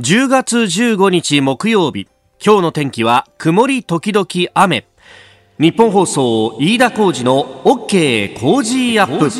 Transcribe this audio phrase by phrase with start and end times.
[0.00, 2.08] 10月15日木曜日。
[2.44, 4.88] 今日の天気は曇り時々雨。
[5.60, 9.30] ニッポン放送飯田浩司の OK Cozy up。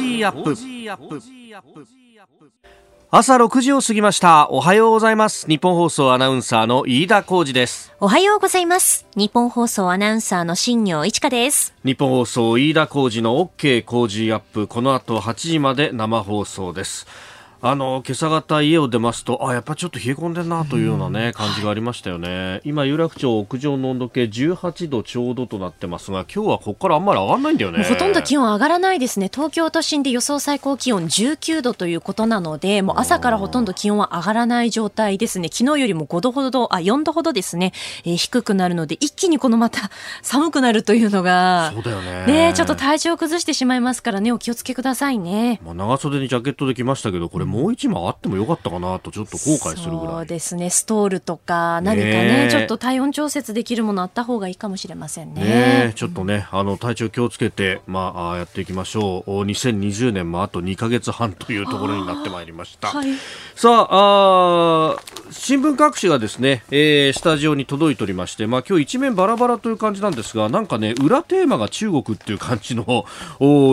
[3.11, 4.49] 朝6時を過ぎました。
[4.49, 5.49] おはようございます。
[5.49, 7.93] ニッポン放送アナウンサーの飯田浩司です。
[7.99, 9.09] おはようございます。
[9.17, 11.75] ニッポン放送アナウンサーの新行市佳です。
[11.85, 14.69] ニッポン放送飯田浩司の OK Cozy up。
[14.69, 17.09] この後8時まで生放送です
[17.67, 22.61] あの今朝方家を出ますとあやっぱちょっと冷え込んでるなというようなね、感じがありましたよね。
[22.63, 27.83] 今有楽町屋上の温度計18度ちょうどとなってますが今日はここからあんまり上がらないんだよね。
[27.85, 29.31] ほとんど気温上がらないですね。
[29.33, 35.49] 東京都心で予想最高気温19度ということなのでもう朝からほとんど気温は上がらない状態ですね。
[35.51, 37.73] 昨日よりも5度ほどあ4度ほどですね、
[38.05, 39.89] えー、低くなるので一気にこのまた
[40.21, 42.27] 寒くなるというのがそうだよね。
[42.27, 50.15] ねちょっと体調崩してしまいますからねお気をつけくださいね、まあ、長袖にジャケットできましたけどこれもう一枚あってもよかったかなとちょっと後悔するぐらい。
[50.15, 50.71] そうですね。
[50.71, 55.43] ストールとか何かねちょっと体温調節できるものあった方がいいかもしれませんね。
[55.43, 59.45] ねちょっとね、あの体調気をつけて、まあ、やっていきましょう。
[59.45, 63.09] 2020年もあと2か月半というところになってまいりました、はい、
[63.55, 64.97] さあ
[65.31, 73.05] 新聞各紙がですね、えー、スタジオに届いておりまして、まあ、今日一面バラバラという感じなんですがなんかね裏テーマが中国っていう感じの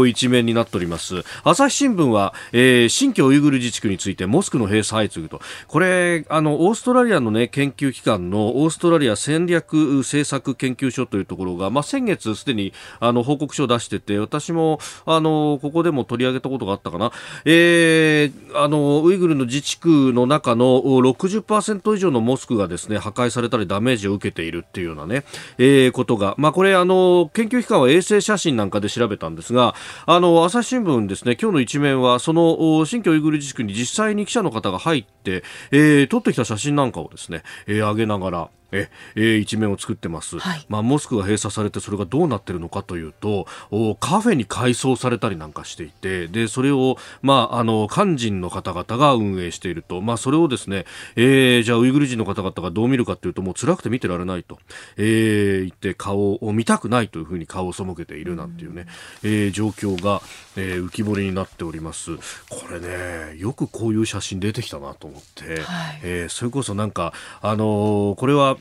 [0.06, 1.24] 一面になっております。
[1.44, 5.42] 朝日新聞は、えー、新疆ウイグル自治区についてモスクの閉鎖相次ぐと。
[5.68, 17.12] これあのオーストラリアの、ね、研究機関のオーストラリア戦略政策研究所というところが、まあ、先月すでにあの報告書を出してて私もあのここでも取り上げたことがあったかな、
[17.46, 25.24] えー、あのウイグルの自治区の中の60%以上のモスクがですね破壊されたりダメージを受けているっていうようなね、
[25.58, 29.76] えー、ことが、まあ、これあの研究機関は衛星写真なんかで調べたんですが
[30.06, 54.60] あの朝日新聞ですね今日の一面はその新疆ウイグル自地区に実際に記者の方が入って、えー、撮ってきた写真なんかをですね、えー、上げながらええ一面を作ってます、はい、まあ、モスクが閉鎖されてそれがどうなってるのかというとおカフェに改装されたりなんかしていてでそれを、まあ、あの肝心の方々が運営していると、まあ、それをですね、えー、じゃあウイグル人の方々がどう見るかというともう辛くて見てられないと、
[54.98, 58.86] えー、言って顔を見たくないというふうに顔を背けているなんていうね、
[59.24, 60.22] うえー、状況が、
[60.56, 62.18] えー、浮き彫りになっております。
[62.50, 68.58] これねよくこういう写真出てきたなと思って、はい、えー、それこそなんかあのー、これは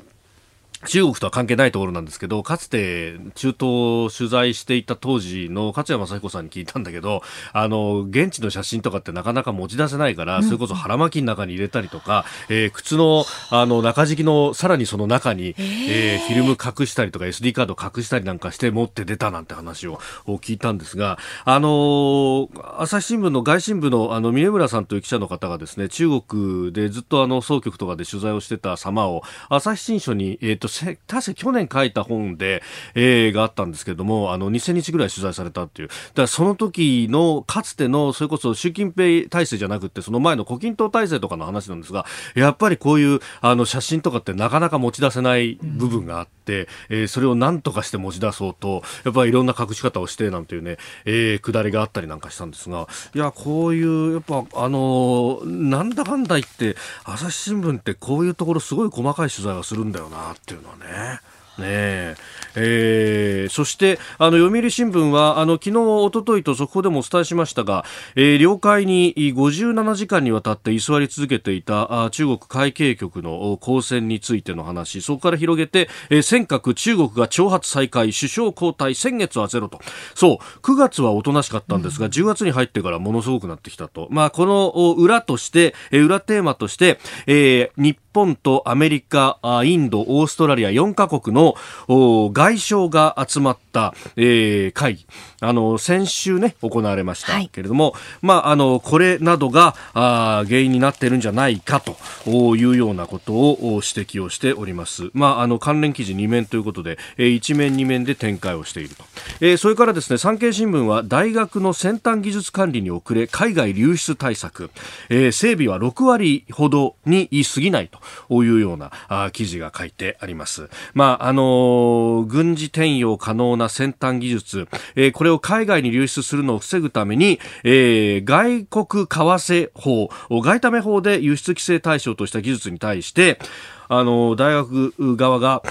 [0.87, 22.49] 中国とは関係ないところなんですけど、かつて中東を取材していた当時の勝谷正彦さんに聞いたんだけど、あの、現地の写真とかってなかなか持ち出せないから、それこそ腹巻きの中に入れたりとか、えー、靴の、あの、中敷きの、さらにその中に、えー、フィルム隠したりとか SD カード隠したりなんかして持って出たなんて話を聞いたんですが、あの
[22.79, 30.70] 朝日新聞の外信部のあの、峰村さんという記者の方がですね、中国でずっとあの、総局とかで取材をしてた様を、朝日新書に、えっ、ー、と、
[31.07, 32.63] 確か去年書いた本で、
[32.95, 35.89] えー、があったんですけれども、あの、2000日ぐらい取材されたっていう。
[35.89, 61.21] だからその時の、かつての、それこそ習近平体制じゃなくて、その前の胡錦涛体制とかの話なんですが、やっぱりこういう、あの、写真とかってなかなか持ち出せない部分があって、うん、えー、それを何とかして持ち出そうと、やっぱりいろんな隠し方をして、なんていうね、えー、くだりがあったりなんかしたんですが、いや、こういう、やっぱ、あのなんだかんだ言って、朝日新聞ってこういうところすごい細かい取材がするんだよな、っていうのはね。
[61.61, 62.17] ね。
[62.55, 67.85] えー、そしてあの読売新聞はあの昨日、おとといと速報でもお伝えしましたが、
[68.17, 79.81] えー、領海に57時間にわたって居座り続けていたあ中国海警局の交戦についての話そこから広げて、えー、尖閣中国が挑発再開首相交代先月はゼロと。
[80.15, 91.50] そう9月はおとなしかったんですが、うん、10月に入ってからものすごくなってきたと、まあ、この裏として、えー、裏テーマとして、えー、日本とアメリカインドオーストラリア4カ国の
[91.89, 95.07] 外相が集まった、えー、会議
[95.41, 101.97] あの先週ね行われましたけれども、はい、まああのこれなどがあ原因になっているんじゃないかと
[102.31, 105.11] いうようなことを指摘をしております。
[105.13, 109.05] まああの関連記事2面ということで、えー、1面2面で展開をしていると。
[109.41, 114.71] えー、それからですね産経新聞は大学の先端技術管理に遅れ海外流出対策、
[115.09, 117.91] えー、整備は6割ほどに過ぎない
[118.29, 120.69] というようなあ記事が書いてあります。
[120.95, 124.67] まああの軍事転用可能な先端技術、
[124.97, 130.11] えー、これを海外に流出するのを防ぐために、えー、外国為替法、
[130.43, 133.39] 外為法で輸出規制対象とした技術に対して、
[133.87, 135.63] あの、大学側が、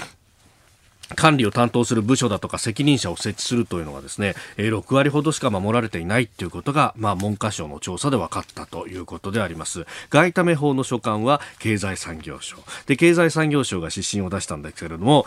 [1.16, 9.86] 管理を担当する部署だとか責任者を設置するというのがですね、6割ほどしか守られていないということが、まあ、文科省の調査で分かったということであります。
[10.10, 12.56] 外為法の所管は経済産業省。
[12.86, 15.26] で、経済産業省が指針を出したんですけれども、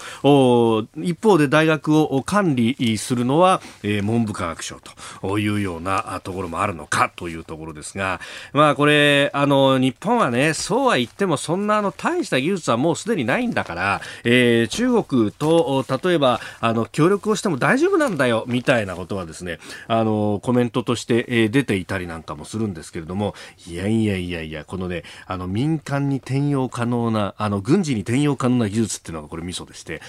[0.98, 4.80] 一方で大学を管理するのは、えー、文部科学省
[5.22, 8.20] というようなところもあるのかというところですが、
[8.54, 23.34] まあこれ、あの、日本はね、そうは言ってもそんなあの大した技術はもうすでにないんだから、えー、中国と例えばあの協力をしても大丈夫なんだよみたいなことはですねあのコメントとして、え、出ていたりなんかもするんですけれども
[23.68, 30.02] いやいやいやいやこのねあの民間に転用可能なあの軍事に転用可能な技術っていうのがこれミソでして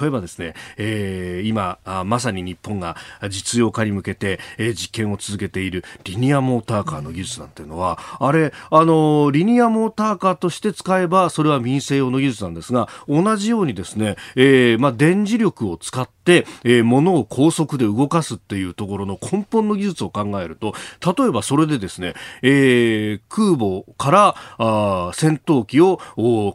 [0.00, 2.96] 例えばですね、えー、今あまさに日本が
[3.28, 25.98] 実用化に向けて、え、実験を続けているリニアモーターカーの技術なんていうのはあれあのリニアモーターカーとして使えばそれは民生用の技術なんですが同じようにですね、えーまあ、電磁力を使って、えー、物を高速で動かすっていうところの根本の技術を考えると、例えばそれでですね、えー、空母からあ戦闘機を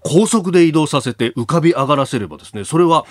[0.02, 3.06] 高速で移動させて浮かび上がらせればですね、それは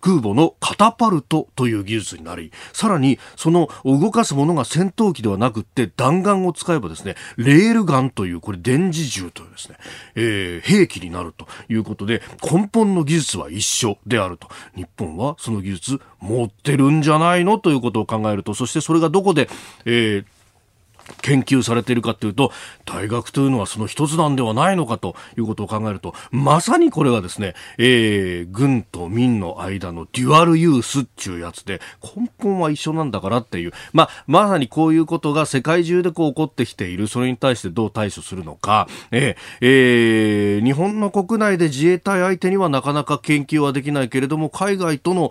[0.00, 9.76] 空母のカタパルトという技術になり、さらにその動かすものが戦闘機ではなくって弾丸を使えばですね、レールガンというこれ電磁銃というですね、
[10.14, 14.48] えー、兵器になるということで根本の技術は一緒であると。
[14.76, 17.58] 日本はその技術持ってるんじゃないの？
[17.58, 19.48] ということを考えると、そしてそれがどこで、
[19.84, 20.24] えー
[21.22, 22.52] 研究されているかというと
[22.84, 31.80] 大学というのはその一つなんではないのかということを考えるとまさにこれはですね、えー、軍と民の間のデュアルユースっていうやつで
[32.16, 37.08] 根本は一緒なんだからっていう、まあ、まさにこういうことが世界中でこう起こってきている。
[37.08, 45.30] それに対してどう対処するのか、えーえー、日本の国内で自衛隊相手にはなかなか研究はできないけれども海外との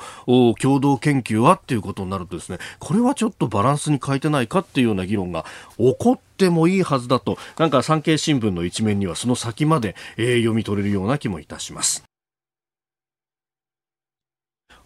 [0.60, 5.46] 共同研究はっていうことになるとですねこれはちょっとバランスに欠いてないかっていうような議論が
[5.78, 12.04] 起こってもいいはずだとなんか産経新聞の一面にはその先まで、えー、読み取れるような気もいたします。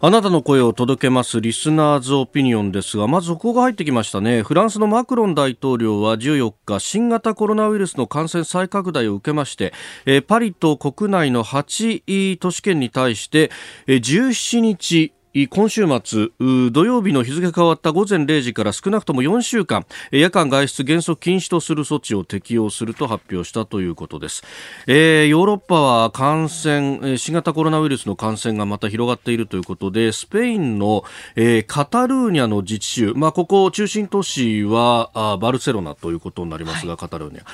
[0.04, 4.42] あなたの声を届けますリスナーズオピニオンですが、まずここが入ってきましたね。
[4.42, 9.72] フランスのマクロン大統領は14日、新型コロナウイルスの感染再拡大を受けまして、
[10.04, 13.52] えパリと国内の8都市圏に対して、
[13.86, 16.28] え17日、今週末
[16.70, 24.42] 土曜日の日付変わった午前0時から少なくとも4週間夜間外出原則禁止とする措置を適用すると発表したということです、
[24.86, 37.44] えー、ヨーロッパは感染新型コロナウイルスの感染がまた広がっているということでスペインの、えー、カタルーニャの自治州、まあ、ここ中心都市はあバルセロナということになりますが、はい、カタルーニャ、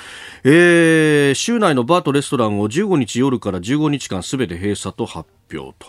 [0.43, 5.38] えー、州内のバーとレストランを15日夜から15日間すべて閉鎖と発表
[5.77, 5.87] と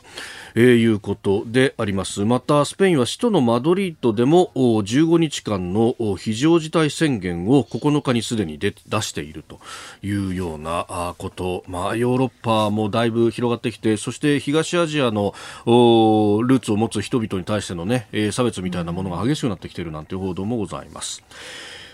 [0.54, 8.72] えー、いうことでありますまたスペインは首都のマドリードでも15日間の非常事態宣言を9日にすでに出
[9.02, 9.60] していると
[10.02, 15.34] いうようなこと、まあ、ヨーロッパもだいぶ広がってきてそして東アジアの
[15.66, 21.22] ルーツを持つ人々に対しての、ね、差別みたいなものが激しくなってきているなんて報道もございます。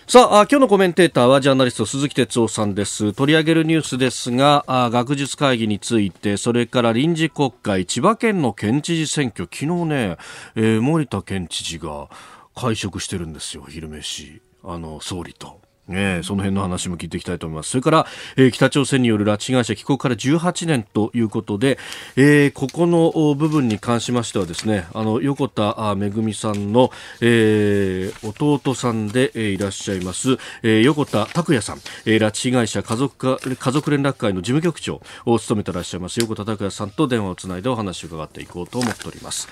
[0.09, 3.11] さあ今日のコメンテーターはジャーナリスト鈴木哲夫さんです。
[3.11, 9.49] 取り上げるニュースですがあ学術会議についてそれから臨時国会千葉県の県知事選挙。
[9.51, 10.17] 昨日ね、
[10.55, 12.07] えー、森田県知事が
[12.55, 14.41] 会食してるんですよ昼飯。
[14.63, 15.66] あの総理と。
[15.87, 17.69] ね、その辺の話も聞いていきたいと思います。
[17.69, 21.77] それから、えー、北朝鮮による拉致被害者帰国から18年ということで、
[22.15, 26.91] えー、ここの部分に関しましてはですね、あの、横田めぐみさんの、
[27.21, 39.47] えー、弟さんで、えー、いらっしゃいます、えー、横田拓也さん、えー、拉致被害者家族か家族連絡会の事務局長を務めてらっしゃいます横田拓也さんと電話をつないでお話を伺っていこうと思っております。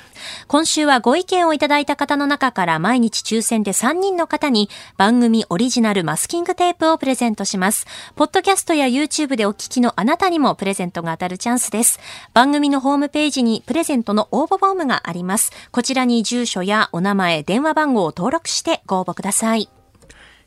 [0.48, 7.86] 今週はご意見をいただいた方の中から毎日抽選で3人の方に番組オリジナルマスキングテープをプレゼントします。
[8.16, 12.00] ポッドキャストや YouTube でお聞きのあなたにもプレゼントが当たるチャンスです。
[12.34, 15.52] 番組のホームページにプレゼントの応募フォームがあります。
[15.72, 19.70] こちらに住所やお名前、電話番号を登録してご応募ください。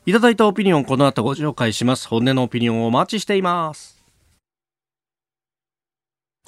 [0.05, 2.07] いただいたオピニオンこの後ご紹介します。
[2.07, 3.98] 本音のオピニオンをお待ちしています。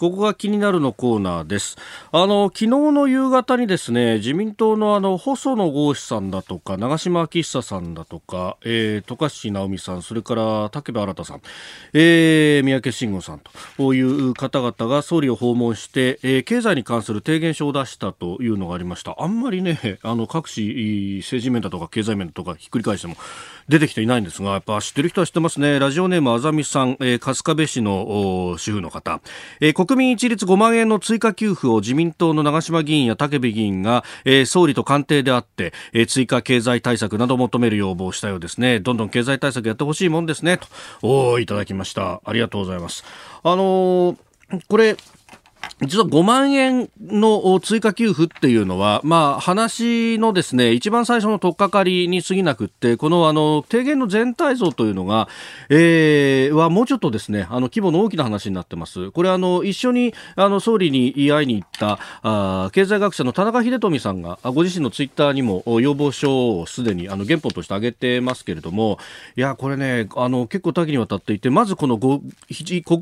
[0.02, 1.78] ここが気になるのコーナーです。
[2.12, 11.42] あの、昨日の夕方にですね、自民党のあの、細野豪志さんだとか、長島昭久さんだとか、えー、渡嘉敷直美さん、それから竹部新さん、
[11.94, 13.42] えー、三宅慎吾さん
[13.78, 19.16] という方々が総理を訪問して、えー、経済に関する提言書を出したというのがありました。
[19.20, 23.18] あんまりね、あの、各紙、政治面だとか経済面だとかひっくり返しても、
[23.70, 25.80] 出てきていないんですが、やっぱ知ってる人は知ってますね。
[25.80, 29.22] ラジオネームあざみさん、えー、春日部市の主婦の方、
[29.60, 38.80] えー、国民一律5万円の追加給付を自民党の長島議員や武部議員が、えー、総理と官邸であって、えー、追加経済対策などを求める要望をしたようですね。
[38.80, 40.58] どんどん経済対策やってほしいもんですね。
[40.58, 40.68] と、
[41.02, 42.22] おいただきました。
[42.26, 43.04] ありがとうございます。
[43.44, 44.18] あのー、
[44.68, 44.98] これ、
[45.82, 55.28] 実は5万円の追加給付っていうのは、まあ、話のですね、一番最初の取っかかりに過ぎなくって、このあの、提言の全体像というのが、
[55.70, 59.10] えー、はもうちょっとですね、あの、規模の大きな話になってます。
[59.10, 69.00] これあの、一緒に、あの、総理に言い合いに行った、あ経済学者の田中秀富さんが、ご自身のツイッターにも要望書をすでに、あの、原本として挙げてますけれども、
[69.36, 72.22] いや、これね、あの、結構多岐にわたっていて、まずこの国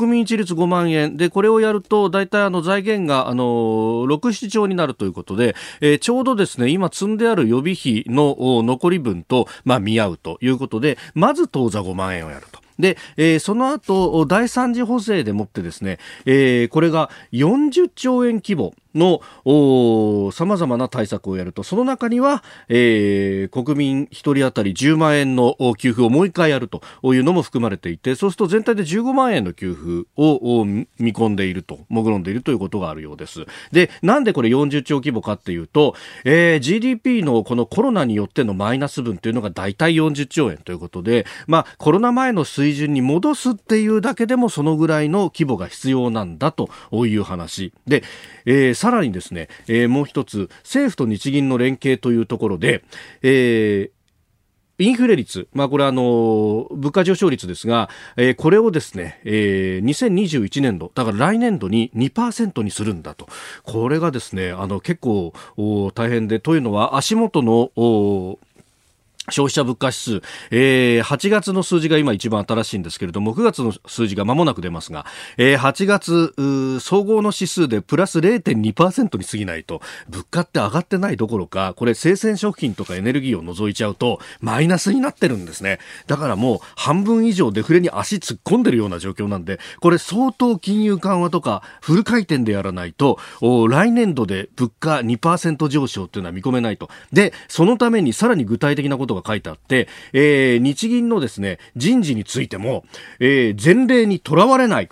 [0.05, 12.59] 民一律5万円で、これをやると、大体あの、財源が、あの、6、7兆になるということで、えー、ちょうどですね、今積んである予備費の残り分と、まあ、見合うということで、まず当座5万円をやると。
[12.79, 18.73] で、えー、その後、第3次補正でもってですね、えー、これが40兆円規模。
[18.95, 19.21] の
[20.31, 33.45] さまざまな対策をやるとその中には、えー、国民1人当たり10万円の給付をもう一回やるというのも含まれていてそうすると全体で15万円の給付を見込んでいるともぐろんでいるということがあるようです。
[33.71, 46.69] でなんでこれ40兆規模かっていうと、えー、GDP のこのコロナによってのマイナス分というのが大体40兆円ということで、まあ、コロナ前の水準に戻すっていうだけでもそのぐらいの規模が必要なんだと
[47.05, 47.73] いう話。
[47.87, 48.03] で、
[48.45, 52.85] えー、さらにですね、えー、もう一つ政府と日銀の連携というところで、
[53.21, 53.99] えー
[54.81, 63.27] インフレ率、まあ、これはあの物価上昇率ですが、えー、これをですね、えー、2021年度、だから来年度に2%にするんだと。
[63.63, 65.33] これがですね、あの結構
[65.93, 67.71] 大変で、というのは足元の
[69.31, 70.21] 消費者物価指数、
[70.51, 75.05] えー、8月の数字が今一番新しいんですけれども、9月の数字が間もなく出ますが、
[75.37, 85.79] えー、8月、総合の指数でプラス0.2%に過ぎないと、物価って上がってないどころか、これ生鮮食品とかエネルギーを除いちゃうと、マイナスになってるんですね。
[86.07, 93.19] だからもう半分以上デフレに足突っ込んでるような状況なんで、これ相当金融緩和とかフル回転でやらないと、
[93.69, 96.89] 来年度で物価2%上昇っていうのは見込めないと。
[97.11, 102.85] で、そのためにさらに具体的なことが書いてあって、えー、日銀のですね、人事についても、
[103.19, 104.89] えー、前例にとらわれない。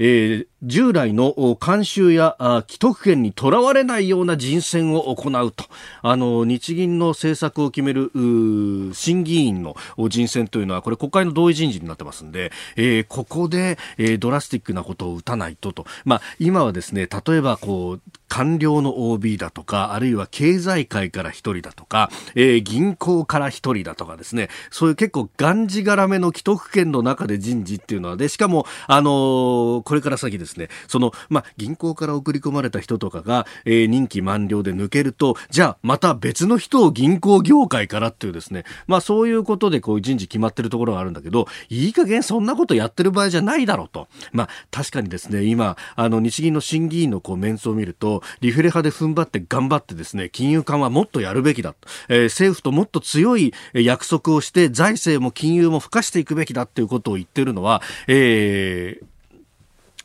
[0.00, 2.36] えー、従来の慣習や
[2.68, 5.64] 既得権にとらわれないような人選を行うと。
[6.02, 8.10] あの日銀の政策を決める
[8.94, 9.76] 審議員の
[10.08, 24.48] 人選というのはこれ国会の同意人事になってますんで、えー、ここで、えー、ドラスティックなことを打たないとと、まあ、今はですね例えばこう官僚の OB だとかあるいは経済界から一人だとか、えー、銀行から一人だとかですね。
[24.70, 44.08] そういう結構がんじがらめの既得権の中で人事っていうのはでしかもあの、これから先ですですね、その、まあ、銀行から送り込まれた人とかが、えー、任期満了で抜けると、じゃあ、また別の人を銀行業界からっていうですね、まあ、そういうことでこう人事決まってるところがあるんだけど、いい加減そんなことやってる場合じゃないだろうと。
[44.32, 51.74] まあ、確かにですね、今、あの、日銀の審議員のこうメンツを見ると、リフレ派で踏ん張って頑張ってですね、金融緩和もっとやるべきだ。
[52.08, 59.04] えー、政府ともっと強い約束をして、財政も金融も付加していくべきだっていうことを言ってるのは、えー、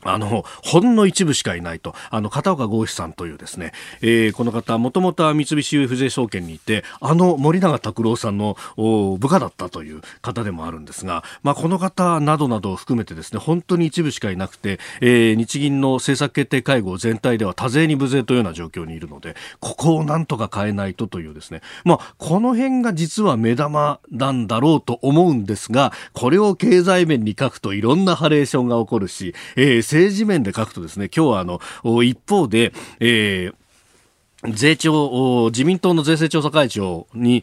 [0.04, 31.60] あの、ほんの一部しかいないと、あの、片岡剛志さんというですね、えー、この方、もともとは三菱 UFJ 証券にいて、あの森永拓郎さんの部下だったという方でもあるんですが、まあ、この方などなどを含めてですね、本当に一部しかいなくて、えー、日銀の政策決定会合全体では多勢に無勢というような状況にいるので、ここをなんとか変えないとというですね、まあ、この辺が実は目玉なんだろうと思うんですが、これを経済面に書くといろんなハレーションが起こるし、えー政治面で書くとですね、今日はあの、
[32.02, 33.54] 一方で、えー
[34.46, 37.42] 税調、自民党の税制調査会長に、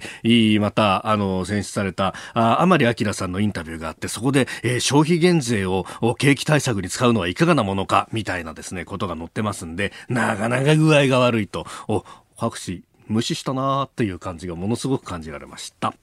[0.59, 5.85] また、あの、選出された、甘利明さんのインタビューがあって、そこで、えー、消費減税を
[6.19, 12.05] 景気対策に使うのはいかがなものか、みたいなですね、ことが載ってますんで、なかなか具合が悪いと、お、
[12.37, 15.95] 各紙、無視したなーっていう感じがものすごく感じられました。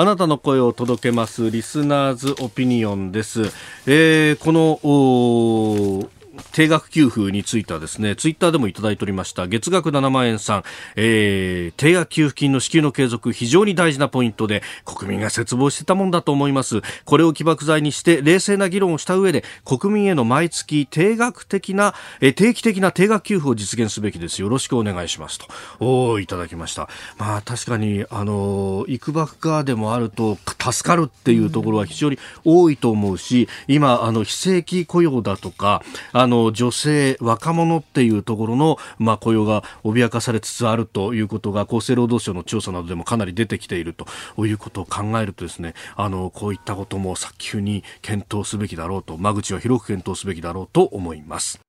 [0.00, 3.42] あなたの声を届けますリスナーズオピニオンです。
[3.86, 6.10] えー、この
[6.52, 10.64] 定額給付についてはですね、ツイッターでもいただいておりました、月額7万円さん、
[10.96, 16.82] えー、定額給付金の支給の継続、非常に大事なポイントで、国民が切望してたもんだと思います。
[17.04, 24.40] これを起爆剤にして、冷静な議論をした上で、国民への毎月定額的な、え定期的な定額給付を実現すべきです。
[24.42, 25.46] よろしくお願いしますと。
[25.78, 26.88] おいただきました。
[27.18, 35.82] まあ確かに、あの、いくばくかでもあると、助かるっていうところは非常に多いと思うし、今、あの、非正規雇用だとか、
[36.12, 44.06] あの、の女性、若者っていうところの、まあ、雇用が脅かされつつあるということが厚生労働省の調査などでもかなり出てきていると
[44.46, 51.60] いうことを考えるとですねあのこういったことも早急に検討すべきだろうと間口は広く検討すべきだろうと思います。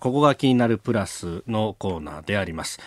[0.00, 2.80] ここが気になるプラスのコーナーであります。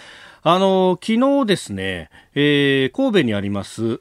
[0.44, 4.00] あの、昨日ですね、えー、神戸にあります、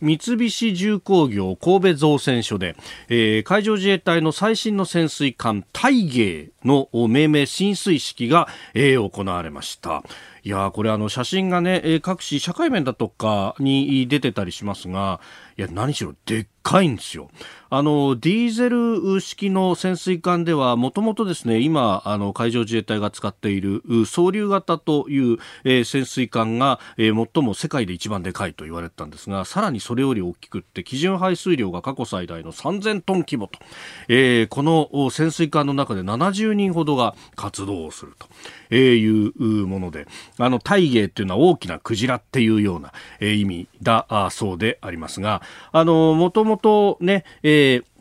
[0.00, 2.76] 三菱重工業神戸造船所で、
[3.08, 10.02] えー、海上自衛隊の最新の潜水艦大芸の命名浸水式が、えー、行われました。
[10.42, 15.20] いやこれあの写真がね、各紙社会面だとかに出てたりしますが、
[15.58, 17.30] いや、何しろでっかいんですよ。
[17.70, 33.60] あの、ディーゼル式の潜水艦では、もともとですね、今、あの、海上自衛隊が使っている、総流型という、えー、潜水艦が、えー、最も世界で一番でかいと言われてたんですが、さらにそれより大きくって、基準排水量が過去最大の3000トン規模と、
[34.08, 38.26] えー、この潜水艦の中で70人ほどが活動をすると、
[38.70, 40.08] えー、いうもので、
[40.38, 47.95] あの、大芸っていうのは大きなクジラっていうような、えー、意味だそうでありますが、もともとね、えー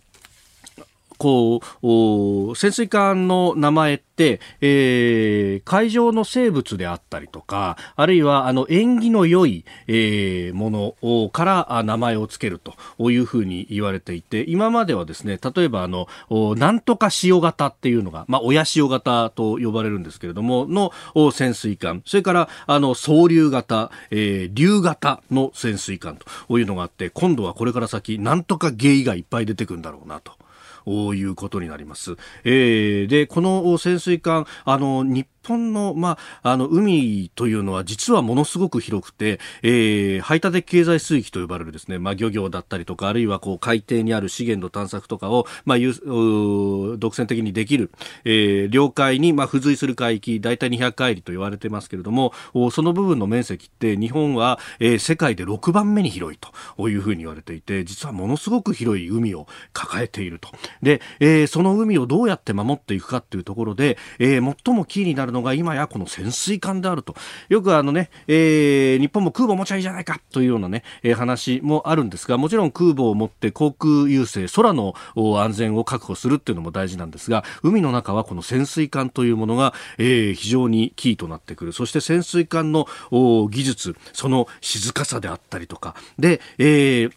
[1.17, 16.07] こう、潜水艦の名前って、えー、海上の生物であったりとか、あるいは、あの、縁起の良い、えー、ものから名前を付けるというふうに言われていて、今まではですね、例えば、あの、
[16.55, 20.91] なんとか潮型っていうのが、まあ、親潮型と呼ばれるんですけれども、の
[21.31, 26.17] 潜水艦、それから、あの、総流型、えー、流型の潜水艦
[26.47, 30.33] というのがあって、今度はこれから先、なんとかゲイがいっぱい出てくるんだろうなと。
[30.85, 32.15] いうことになります。
[32.43, 47.91] えー、で、この潜水艦、あの、日本の、まあ、あの、海というのは実はものすごく広くて、えー、排他的経済水域と呼ばれるですね、まあ、漁業だったりとか、あるいはこう、海底にある資源の探索とかを、まあ、独占的にできる、
[48.23, 52.33] えー、領海に、まあ、付随する海域、大体200海里と言われてますけれども、
[52.71, 56.39] その部分の面積って日本は、えー、世界で6番目に広い
[56.77, 60.49] というふうに言われていて、実はものすごく広い海を抱えていると。
[60.81, 67.15] で、えー、その海をどうやって守っていくかっていうところで、えー、最もキーになるのが今やこの潜水艦であると。
[67.49, 81.73] よくあのね、えー、日本も空母持ちゃいいじゃないかというようなね、えー、話もあるんですが、もちろん空母を持って航空優勢、空の安全を確保するっていうのも大事なんですが、海の中はこの潜水艦というものが、えー、非常にキーとなってくる。
[81.73, 87.11] そして潜水艦の技術、その静かさであったりとか、で、えー、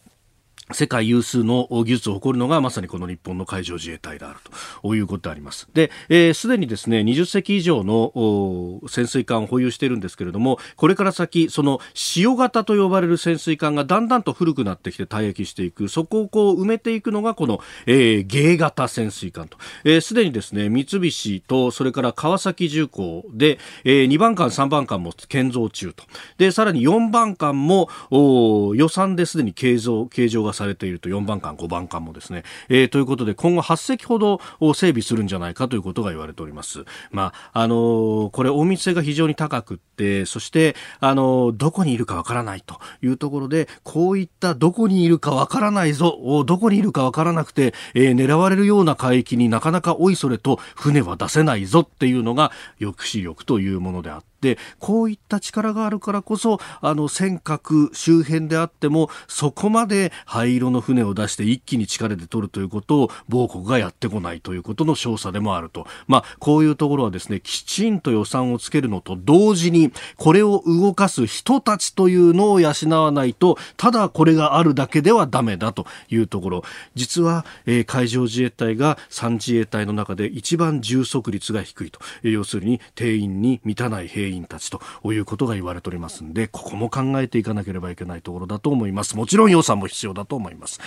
[0.73, 4.39] 世界有数の技術を誇るのがまさにこの日本の海上自衛隊である
[4.83, 5.69] ということであります。
[5.73, 19.59] で、す、えー、で、にですね、20隻以上の潜水艦を保有しているんですけれども、これから先、その潮型と呼ばれる潜水艦がだんだんと古くなってきて退役していく、そこをこう埋めていくのがこの、えー、芸型潜水艦と。
[19.59, 26.05] す、えー、で、にですね、三菱と、それから川崎重工で、えー、2番艦、3番艦も建造中と。
[26.37, 34.41] で、さらに4番艦も予算ですでに計上、計上がされていると4番艦、5番艦もですね、えー、ということで今後8隻ほど
[34.75, 36.85] 整備するんじゃないかということが言われております。
[37.11, 72.73] まあ、あのー、これ隠密性が非常に高くって、そして、あのー、どこにいるかわからないというところで、こういったどこにいるかわからないぞ、どこにいるかわからなくて、えー、狙われるような海域になかなかおいそれと船は出せないぞっていうのが抑止力というものであって、でこういった力があるからこそあの尖閣周辺であってもそこまで灰色の船を出して一気に力で取るということを某国がやってこないということの証左でもあると、まあ、こういうところはですねきちんと予算をつけるのと同時にこれを動かす人たちというのを養
[73.03, 76.63] わないとただこれがあるだけではダメだというところ。
[76.95, 82.01] 実は、えー、海上自衛隊が3自衛隊の中で一番充足率が低いと。
[82.23, 84.81] 要するに定員に満たない兵員たちと
[85.13, 90.81] いうことが言われておりますんでここも考えていかなければいけないところだと思いますもちろん予算も必要だと思います、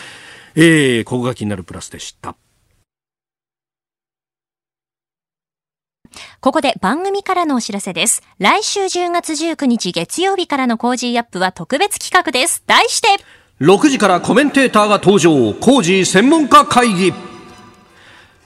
[0.56, 2.36] えー、ここが気になるプラスでした
[6.42, 8.24] ここで番組からのお知らせです。
[8.40, 12.64] 来週10月19日月曜日からのコージーアップは特別企画です。
[12.66, 13.08] 題して、
[13.62, 17.31] 6時からコメンテーターが登場、コージー専門家会議。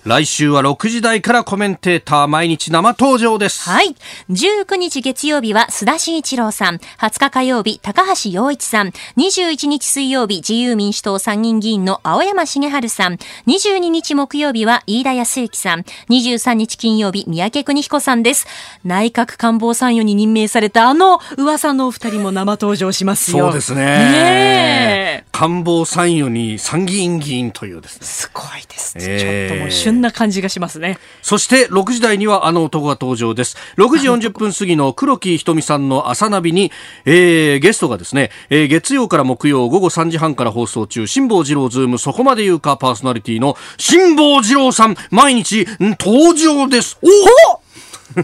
[0.05, 3.67] 来週は6時台からコメンテーター毎日生登場です。
[3.67, 3.95] はい。
[4.29, 18.45] 19日月曜日は須田慎一郎さん、20日火曜日高橋洋一さん、21日水曜日自由民主党参議院議員の青山茂春さん、22日木曜日は飯田康之さん、23日金曜日三宅邦彦さんです。
[18.83, 23.45] 内閣官房参与に任命されたあの噂のお二人も生登場しますよ。
[23.45, 23.81] そうですね。
[23.81, 28.05] ね官房参与に参議院議員というですね。
[28.05, 29.05] すごいですね。
[29.07, 30.97] えー、ちょっともう旬な感じがしますね。
[31.21, 33.57] そして6時台にはあの男が登場です。
[33.77, 36.71] 6時40分過ぎの黒木ひとみさんの朝ナビに、
[37.05, 46.97] えー、ゲストがですね、えー、月曜から木曜午後3時半から放送中、辛坊治郎ズームそこまで言うかパーソナリティの辛坊治郎さん、毎日登場です。
[47.01, 47.07] お
[47.53, 47.61] お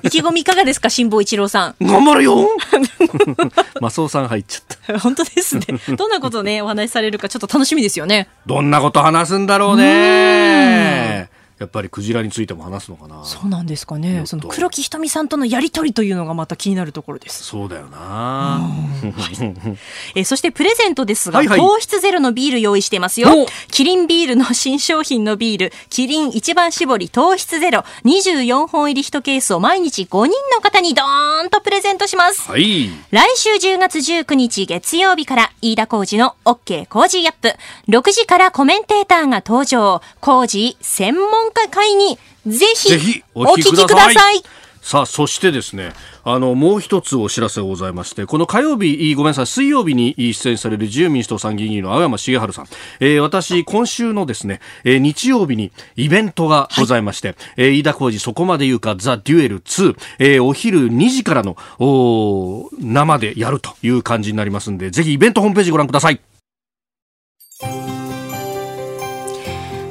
[0.04, 0.90] 意気込みいかがですか？
[0.90, 1.86] 辛坊治郎さん。
[1.86, 2.48] 頑張るよ
[3.82, 5.00] マスオさん入っちゃった。
[5.00, 5.66] 本当ですね。
[5.98, 8.30] どんなことね、お話しされるかちょっと楽しみですよね。
[8.46, 11.31] どんなこと話すんだろうね。
[11.62, 13.24] やっぱりクジラについても話すのかな。
[13.24, 14.24] そうなんですかね。
[14.26, 17.44] その黒木ひとみさんとのやり取りというのがまた気になるところです。
[17.44, 18.62] そうだよな、は
[20.16, 23.30] い、えそしてプレゼントですが、はいはい、糖質ゼロのビール用意してますよ。
[23.70, 25.74] キリンビールの新商品のビール。
[25.92, 27.84] キリン一番搾り糖質ゼロ。
[28.06, 37.54] 24本入り1ケースを毎日5人の方にドーンとプレゼントします、はい、来週10月19日月曜日から飯田浩司の OK コージーアップ。
[37.88, 40.02] 6時からコメンテーターが登場。
[40.20, 44.44] コージー専門家会にぜひお聞きください。
[44.82, 52.68] さあ、そしてですね、あの、もう一つお知らせがございまして、この火曜日、ごめんなさい、水曜日に出演される自由民主党参議院議員の青山茂春さん。
[53.00, 66.20] えー、私、今週のですね、えー、日曜日にイベントがございまして、はい、えー、飯田浩二そこまで言うか、ザ・デュエル2、えー、お昼2時からの、お生でやるという感じになりますんで、ぜひイベントホームページご覧ください。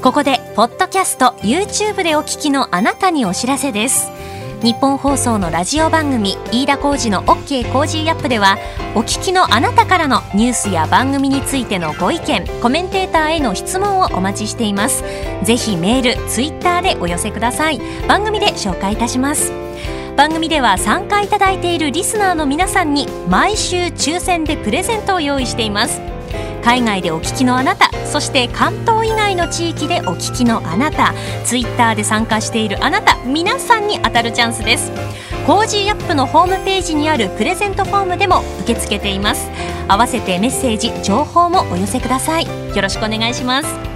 [0.03, 4.11] ここでポッドキャスト YouTube でお聞きのあなたにお知らせです。
[4.63, 8.57] ニッポン放送のラジオ番組飯田浩司の OK コージーアップでは
[8.95, 15.05] お聞きのあなたからのニュースや番組についてのご意見コメンテーターへの質問をお待ちしています。
[15.43, 17.79] ぜひメールツイッターでお寄せください。
[18.09, 19.53] 番組で紹介いたします。
[20.17, 26.01] 番組では参加いただいているリスナーの皆さんに毎週抽選でプレゼントを用意しています。
[26.63, 31.15] 海外でお聞きのあなたそして関東以外の地域でお聞きのあなた
[31.45, 34.91] ツイッターで参加しているあなた皆さんに当たるチャンスです。
[35.47, 39.49] コージーアップのホームページにあるプレゼントフォームでも受け付けています。
[39.89, 42.47] 合わせてメッセージ情報もお寄せください。
[42.47, 43.91] よろしくお願いします。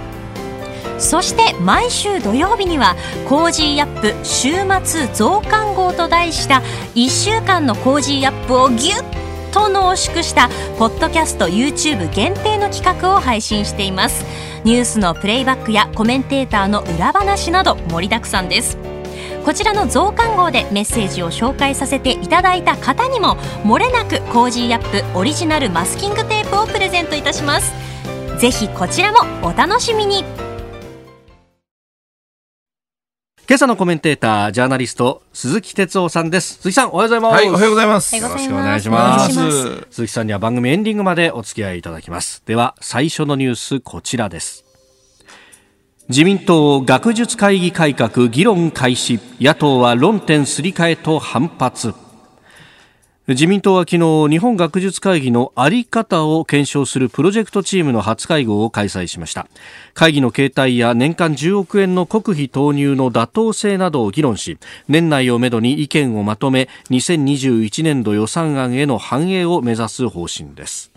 [0.97, 2.95] そして毎週土曜日には
[3.27, 6.61] コージーアップ週末増刊号と題した
[6.95, 9.24] 1週間のコージーアップをギュ
[9.55, 14.25] と濃縮したポッドキャスト YouTube 限定の企画を配信しています。
[14.65, 18.77] ニュースのプレイバックやコメンテーターの裏話など盛りだくさんです。
[19.45, 27.71] こちらの増刊号でメッセージを紹介させていただいた方にも漏れなくコージーアップオリジナルマスキングテープをプレゼントいたします。
[28.37, 30.44] ぜひこちらもお楽しみに。
[33.47, 36.55] 今朝のコメンテーター、ジャーナリスト、鈴木哲夫さんです。
[36.55, 37.35] 鈴木さん、おはようございます。
[37.35, 38.15] はい、おはようございます。
[38.15, 39.87] よろしくお願いします。
[39.91, 42.41] 鈴木さんには番組エンディングまでお付き合いいただきます。
[42.47, 44.65] では、最初のニュース、こちらです。
[46.09, 49.19] 自民党学術会議改革議論開始。
[49.39, 51.93] 野党は論点すり替えと反発。
[53.27, 59.47] 自民党は昨日日本学術会議のあり方を検証するプロジェクトチームの初会合を開催しました。
[59.95, 70.94] 会議の形態や年間10億円の国費投入の妥当性などを議論し年内をめどに意見をまとめ2021年度予算案への反映を目指す方針です。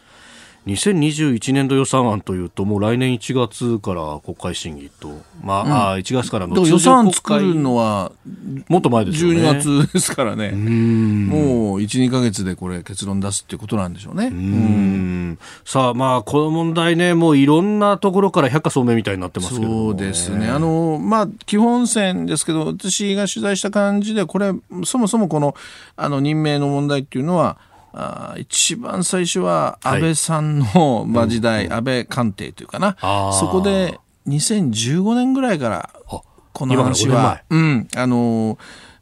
[0.68, 8.12] 2021年度予算案というと、もう来年1月から国会審議と、まあ、うん、あ1月からの予算案作るのは、
[8.68, 9.40] もっと前ですよね。
[9.40, 14.26] 12月ですからね、もう1、2か月でこれ、結論出すっていうことなんでしょうね。
[14.26, 15.38] うん。
[15.64, 24.52] さあ、まあ、この問題ね、もういろんなところから百科聡明みたいになってますけど、ね、そうですね、あのまあ、基本線ですけど、私が取材した感じで、これ、
[24.84, 25.54] そもそもこの
[25.96, 27.56] あの任命の問題っていうのは、
[27.92, 32.96] あ一番最初は安倍さんの、まあ、時代、うん、安倍官邸というかな、
[33.32, 35.90] そこで2015年ぐらいから
[36.52, 38.58] この話は、うん、あの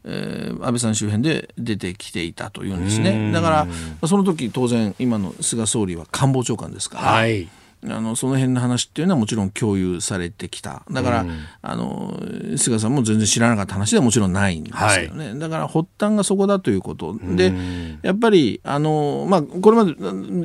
[0.09, 3.29] えー、安倍さん周辺で出てきていたというんですね。
[3.33, 3.67] だか
[4.01, 7.49] らその時当然今の菅総理は官房長官ですから、はい、
[7.85, 10.83] あのその辺の話っていうのはもちろん共有されてきた。
[10.89, 12.19] だから、うん、あの
[12.55, 17.15] 菅さんも全然知らなかった話ではもちろんないんですけどね、はい、だから発端がそこだということ。
[17.35, 17.53] で、
[18.01, 19.91] やっぱりあの、まあ、これまで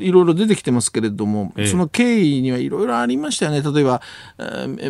[0.05, 3.63] いろいろ出てきてますけれども、ええ、その経緯にはいろいろありましたよね。
[3.63, 4.03] 例えば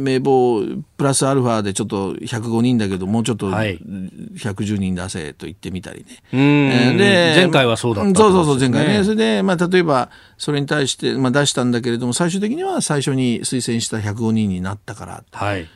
[0.00, 0.62] 名簿
[0.96, 6.22] プラスアルファでちょっと105人だけどもうちょっと110人出せと言ってみたりね。
[6.32, 9.04] えで前回はそうだった、ね、そうそうそう前回ね。
[9.04, 15.24] それで、まあ、例えばそれに対して、まあ、出したんだけれども最終的には最初に推薦した105人になったから。
[15.32, 15.68] はい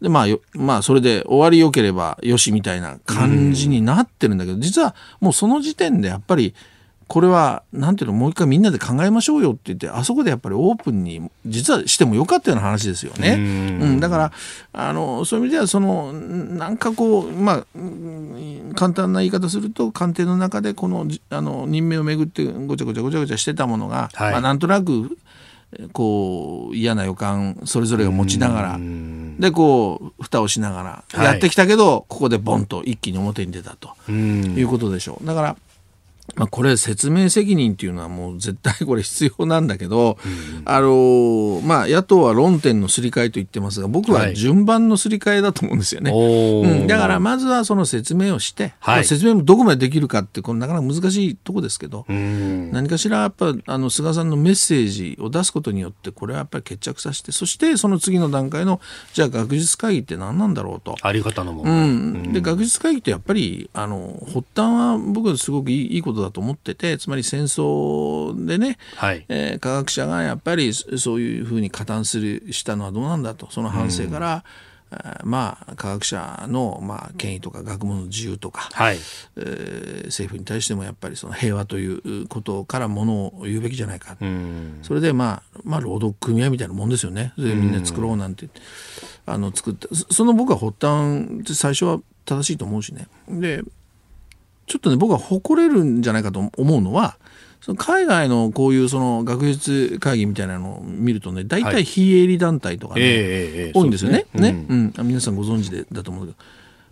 [0.00, 6.54] でまあ、まあ、それで終わりよければよしみたいな感じになってるんだけど、実はもうその時点でやっぱり
[7.08, 13.34] これはなんていうのもう一回みんなで考えましょうよって言ってあそこでやっぱりオープンに実はしてもよかったような話ですよね。
[13.80, 14.32] うん、だから
[14.72, 17.66] あのそういう意味ではそのなんかこうまあ
[18.74, 25.16] 簡単な言い方すると官邸の中でこのあの任命をめぐってごちゃごちゃごちゃごちゃしてたものが、はい、まあ、なんとなく
[25.92, 28.80] こう嫌な予感それぞれが持ちながら。
[29.38, 35.26] でこう蓋をしながらやってきたけど、はい、ここでボンと一気に表に出たということでしょう。
[35.26, 35.56] だから
[36.34, 58.80] まあ、これ説明責任っていうのはもう絶対これ必要なんだけど、うん、あのまあ、野党は論点のすり替えと言ってますが僕は順番のすり替えだと思うんですよね、はいうん、だからまずはその説明をして、はい、説明もどこまでできるかってこれなかなか難しいとこですけど、うん、何かしらやっぱあの菅さんのメッセージを出すことによってこれはやっぱり決着させてそしてその次の段階の
[59.14, 60.96] じゃあ学術会議って何なんだろうと。
[61.00, 69.24] あり方のもうん、で学術会議ってやっぱりあの発端は僕はすごくいいいいことだと思っててつまり戦争でね、はい。
[69.28, 73.48] えー、科学者がやっぱりそういうふうに加担するしたのはどうなんだと。
[73.50, 74.44] その反省から、
[75.22, 78.98] うん、まあ、科学者の、まあ、権威とか学問の自由とか、はい。
[79.36, 87.32] えー、政府に対してもやっぱりその平和ということからものを言うべきじゃないか、うん、それで、まあまあ、労働組合みたいなもんですよね。
[87.36, 88.50] それでみんな作ろうなんて、うん、
[89.26, 89.88] あの作った。
[89.92, 93.08] その僕は発端最初は正しいと思うしね。
[93.28, 93.62] で
[94.66, 97.16] ちょっとね僕は誇れるんじゃないかと思うのは
[97.60, 104.26] その海外のこういうその学術会議みたいなのを見るとね大体非営利団体とかね、はい、多いんですよね。
[104.34, 106.38] ね、ね、うん、うん、皆さんご存知でだと思うけど。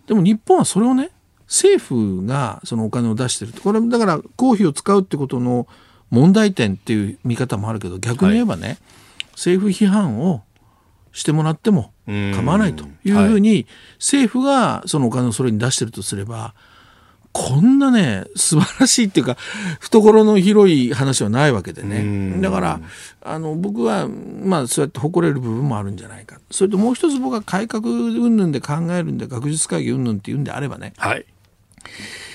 [0.07, 1.11] でも日本はそれをね
[1.47, 5.67] 政府がそのお金を出してるこれだから公費を使うってことの
[6.09, 8.77] 問題点っていう見方もあるけど逆に言えばね、はい、
[9.31, 10.43] 政府批判を
[11.11, 13.65] してもらっても構わないというふうに、
[13.99, 16.53] 政府がそのお金をそれに出してるとすれば
[17.37, 19.35] こんなね素晴らしいっていうか
[19.81, 22.39] 懐の広い話はないわけでね。
[22.39, 22.79] だから
[23.21, 26.39] あの僕はまあそうやって誇れる部分もあるんじゃないか。
[26.49, 31.25] それともう一つ僕は改革云々で考えるんで学術会議云々っていうんであればね、はい、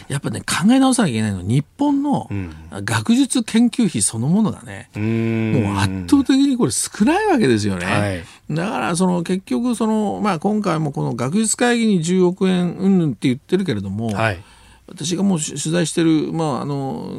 [0.09, 2.29] やっぱね考え直さなきゃいけないのは日本の
[2.71, 7.87] 学術研究費そのものがね、うん、もう圧倒的にこれ少ないわけですよね。
[7.87, 14.43] はい、だからその結局その、まあ、今回もこの学術会議に10億円云々って言ってるけれども、はい
[14.91, 17.13] 私がもう取材してる、まあ、あの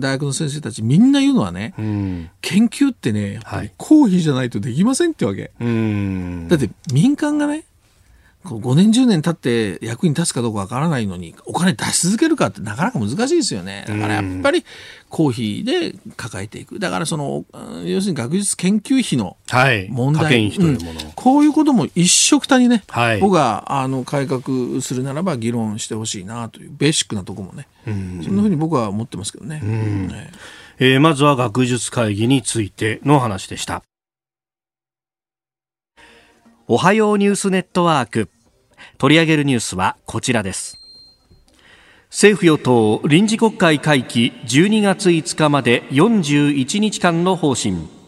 [0.00, 3.40] 大学の先生たちみんな言うのはね、うん、研究ってね
[3.76, 7.64] 公費じゃないとできませんってわけ、はい、だって民間がね
[8.56, 13.84] 5年10年経って役に立つかどうかわからないのにお金出し続けるかってなかなか難しいですよね。
[13.86, 14.64] だからやっぱり
[15.08, 16.78] 公費で抱えていく。
[16.78, 17.44] だからその
[17.84, 19.36] 要するに学術研究費の
[19.90, 20.78] 問題、はいうん、
[21.14, 29.60] こういうことも一緒くたにね、はい、僕があの改革するならば議論してほしいなというベーシックなとこもねそんなふうに僕は思ってますけどね。
[29.60, 30.30] ね
[30.80, 33.82] えー、まずは学術会議についての話でした。
[36.70, 38.28] おはようニュースネットワーク
[38.98, 40.78] 取り上げるニュースはこちらです。
[42.10, 47.98] 政府与党臨時国会会期12月5日まで41日間の方針。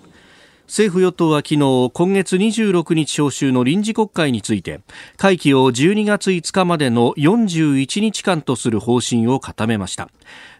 [0.71, 4.81] 政府与党は昨日今月26日召集の臨時国会について
[5.17, 10.09] 会期を12月5日までの41日間とする方針を固めました。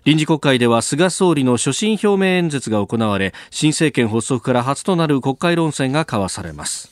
[0.05, 6.91] 臨時国会では菅総理の所信表明演説が行われ新政権発足から初となる国会論戦が交わされます。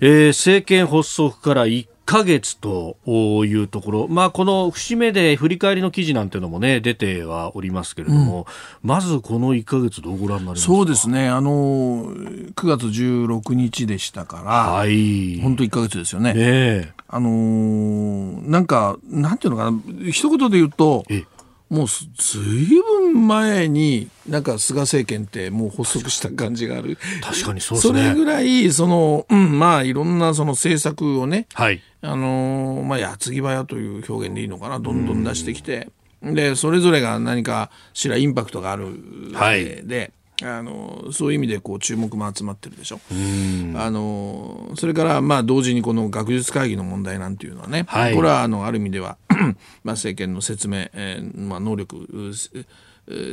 [0.00, 8.46] えー、政権発足から1ヶ月というところ、まあ、この節目で振り返りの記事なんていうのもね、出てはおりますけれども、
[8.82, 15.38] うん、まずこの1ヶ月どうご覧になりますそうですね、あの、9月16日でしたから、はい。
[15.42, 16.32] 本当1ヶ月ですよね。
[16.32, 21.24] ねあのー、なんか、なんていうのかな、一言で言うと、え
[21.70, 22.66] もうずい
[23.02, 26.98] ぶん前になんか菅政権ってもう発足した感じがある。
[27.22, 28.00] 確かにそうですね。
[28.00, 34.80] それぐらいその、うん、まあいろんなその政策をね、はい、あのまあ矢継ぎ早という表現でいいのかな。
[34.80, 35.88] どんどん出してきて。
[36.22, 43.00] でそれぞれが何かしらインパクトがあるわけで、はいあのそういう意味でこう注目も集まってるでしょ。
[43.10, 49.18] あのそれからまあ同時にこの学術会議の問題なんていうのはね、はい、これはあのある意味では
[49.82, 52.06] まあ政権の説明、えーまあ、能力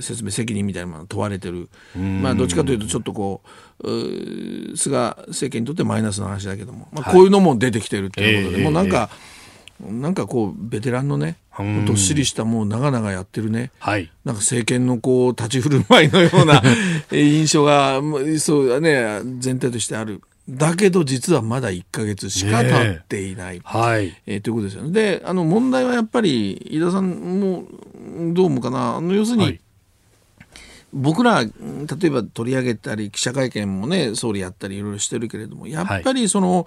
[0.02, 3.42] 説明責任みたいなものが問われてる、まあ、どっちかというとちょっとこ
[3.80, 9.35] う菅政権にとってマイナスの話だけども、まあ、こういうのも出てきてるっていうことで、はい、もうなんか、えー、
[9.80, 11.38] なんかこうベテランのね
[11.86, 16.62] どっしりしたもう長々やってるね、はい、なんか政権のこう立ち振る舞いのような
[17.12, 18.02] 印象が
[18.40, 20.22] そうね全体としてある。
[20.48, 24.92] だけど実はまだ1か月しか経っていない、ね、はい、えー、ということですよね。
[24.92, 27.10] であの問題はやっぱり井田さん
[27.40, 27.64] も
[28.34, 28.98] どう思うかな。
[28.98, 29.60] あの要するに、はい、
[30.94, 36.66] 僕ら例えば取り上げたり記者会見もね総理やったりいろいろしてるけれどもやっぱりその、はい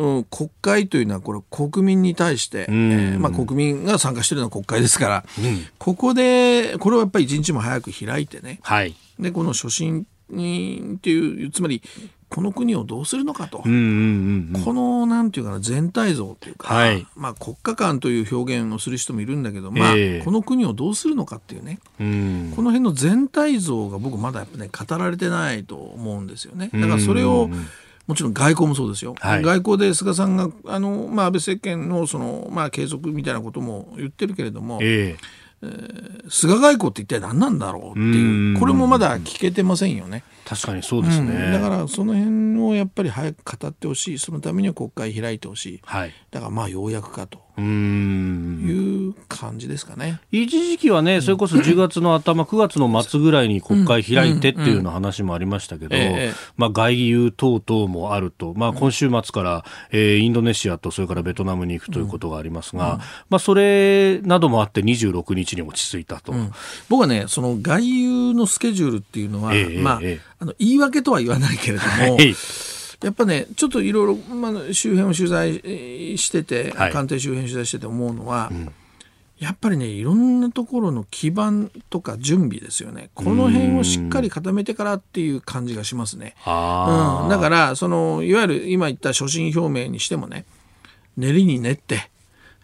[0.00, 11.82] うん、国会というのはこれ国民に対して、えー、まあ、国民が参加しているのは国会ですから、うん、ここでこれをやっぱり一日も早く開いてね、はい、でこの所信っていうつまり
[12.30, 26.70] この国をどうするのかと、うんうんうん、このなんていうかな全体像というか、はい、まあ、国家間という表現をする人もいるんだけど、まあ、えー、この国をどうするのかっていうね、うん、この辺の全体像が僕まだやっぱね語られてないと思うんですよね。
[26.72, 27.66] だからそれを、うんうんうん
[28.10, 35.16] もちろん外交もそうですよ、はい、外交で菅さんがあの、まあ、安倍政権のその、まあ、継続みたいなことも言ってるけれども、えー
[35.62, 40.24] えー、菅外交って一体何なんだろうっていうこれもまだ聞けてませんよね。
[40.50, 44.18] 確かにそうですね、うん、だからその辺をやっぱり早く語ってほしい。
[44.18, 47.38] そのためには国会開いてほしい、はい、だからまあようやくかと。
[47.60, 50.20] いう感じですかね。
[50.32, 55.96] 一時期はねそれこそ10月の頭9月の末ぐらいに国会開いてっていうような話もありましたけど、
[56.56, 66.52] まあ、外遊等々もあると、まあ、今週末から、えー、インドネシアとそれからベトナムに行くということがありますが、うん、まあ、それなどもあって26日に落ち着いたと、うん、
[66.88, 72.34] 僕はねその外遊のスケジュールっていうのは、えー、まあ、えー、あの言い訳とは言わないけれども、はい。
[73.02, 78.72] やっぱねちょっといろいろ、まあ、周辺を取材してて、はい、官邸周辺取材してて思うのは、うん、
[79.38, 83.08] やっぱりねいろんなところの基盤とか準備ですよね。
[83.14, 86.34] この辺をしっかり固めてからっていう感じがしますね。
[86.46, 90.44] うん、だからそのいわゆる今言った所信表明にしてもね
[91.16, 92.10] 練りに練って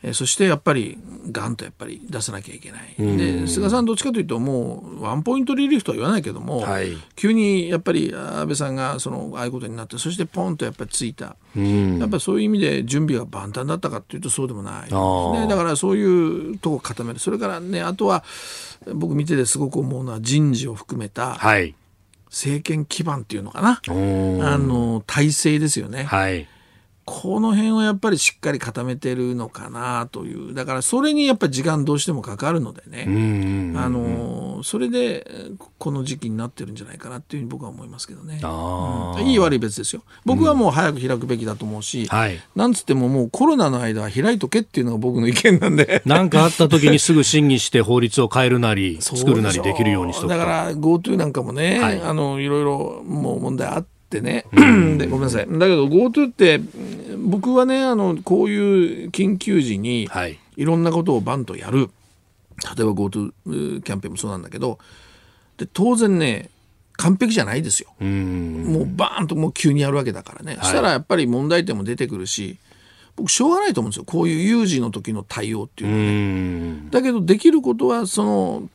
[0.03, 0.99] えそしてやっぱり
[1.31, 17.19] ガンとやっぱり出さなきゃいけない、で菅さんどっちかというともうワンポイントリリーフとは言わないけども、はい、急にやっぱり安倍さんがそのああいうことになってそしてポンとやっぱりついた、やっぱりそういう意味で準備が万端だったかというとそうでもない、ね、だからそういうとこ固める。
[17.19, 18.25] それからねあとは
[18.95, 21.39] 僕見ててすごく思うのは人事を含めた、
[22.31, 23.81] 政権基盤っていうのかな。
[23.89, 26.05] あの体制ですよね。
[26.05, 26.49] はい
[27.07, 30.55] この辺をやっぱりしっかり固めてるのかなという。
[30.55, 33.05] だからそれにやっぱり時間どうしてもかかるのでね。
[33.79, 35.25] あのそれで
[35.79, 40.03] この時期になってるんじゃないかなっていうふうに僕は思いますけどね、うん、いい悪い別ですよ。
[40.25, 46.03] 僕はもう早く開くべきだと思うし、うん、なんつってももうコロナの間は開いとけっていうのが僕の意見なんで。
[46.07, 55.47] 何かあった時にすぐ審議して法律を変えるなり 作るなりできるようにしとくだから GoTo なんかもね、はい、あのいろいろもう問題あってってね、でごめんなさい。
[55.47, 56.61] だけど GoTo って
[57.19, 60.09] 僕はねあのこういう緊急時に
[60.57, 60.65] い。
[60.65, 61.91] ろんなことをバンとやる。
[62.77, 63.33] 例えば GoTo
[63.83, 64.79] キャンペーンもそうなんだけど。
[65.59, 66.51] で当然ね
[66.99, 67.89] 完璧じゃないですよ。
[67.99, 72.59] もうバーンともう急にやるわけだからね、はい、そしたらやっぱり問題点も出てくるし
[73.17, 74.05] 僕しょうがないと思うんですよ。
[74.05, 76.03] こういう有事の時の対応っていうのは
[76.85, 76.89] ね。
[76.91, 78.69] だけどできることはその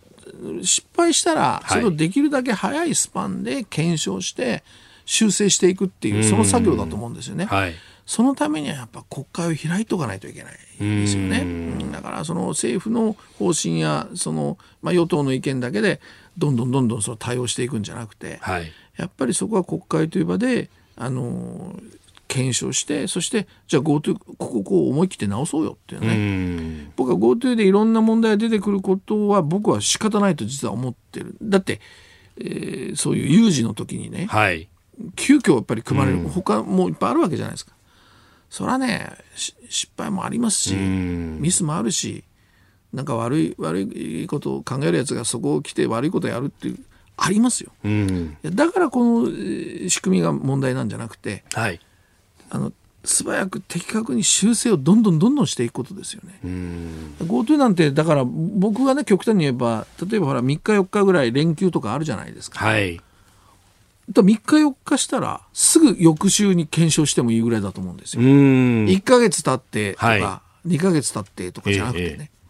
[0.62, 4.63] 失敗したらそれをできるだけ早いスパンで検証して、はい
[5.06, 7.46] 修正していくっていうその作業だと思うんですよね。
[7.46, 7.74] はい、
[8.06, 11.46] そのためにはやっぱ国会を開いとかないといけないですよね。
[11.92, 16.02] だからその政府の方針やその、まあ、与党の意見だけで
[16.38, 21.76] どんどんどんどんその対応していくんじゃなくて、はい、やっぱりそこは国会という場であの
[22.28, 26.92] 検証してそしてじゃあ GoTo こここう思い切って直そうよっていうね。
[26.96, 31.36] 僕は GoTo でいろんな問題が出てくることは僕は仕方ないと実は思ってる。
[31.42, 31.82] だって、
[32.38, 34.70] えー、そういう有事の時にね、はい、
[35.16, 37.74] 急遽やっぱり組まれる、うん、他もいっぱいあるわけじゃないですか。
[38.50, 39.12] それはね
[39.70, 42.26] 失敗もありますし、ミスもあるし
[42.94, 46.80] なんか悪い悪いことを考えるやつがそこを来て悪いことをやるっていう
[47.16, 51.80] ありますよ、うん、だからこの仕組みが問題なんじゃなくて、はい、
[52.50, 52.74] あの
[53.06, 56.40] 素早く的確に修正をどんどんどんどんしていくことですよね。
[57.22, 62.60] GoTo なんてだから僕がね極端に言えば例えばほら3日4日ぐらい連休とかあるじゃないですか。
[62.60, 63.00] はい
[64.12, 68.21] 3日4日したらすぐ翌週に検証してもいいぐらいだと思うんですよ。
[68.21, 72.17] 1か月経ってとか、はい、2か月経ってとかじゃなくてね。
[72.19, 72.41] ええ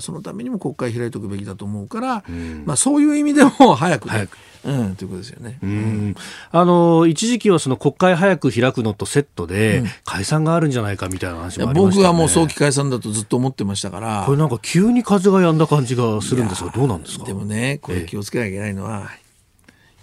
[0.00, 5.58] そのためにも国会開いておくべきだと思うから、うん、まあ、そういう意味でも早く、早くうん、ということですよね。
[5.62, 6.14] うん、
[6.50, 14.24] あの一時期はその国会早く開くのとセットで、解散があるんじゃないかみたいな話もありました、ね、僕はもう早期解散だとずっと思ってましたから。
[14.26, 17.24] これなんか急に風が止んだ感じがするんですが、どうなんですか？
[17.24, 19.10] でもね、これ気をつけなきゃいけないのは。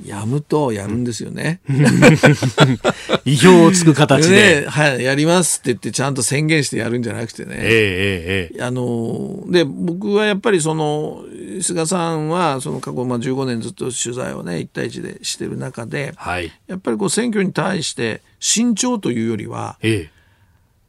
[0.03, 1.61] やむとやるんですよね。
[3.25, 4.61] 意表をつく形で。
[4.61, 7.55] ね、はい、やりますって言ってちゃんと宣言してやるんじゃなくてね。
[7.57, 11.23] えー、えー、あの、で、僕はやっぱりその、
[11.61, 20.07] 菅さんはその過去まあ15年ずっと取材をね、1対1でしてる中で、はい、やっぱりこう選挙に対して慎重というよりは、えー、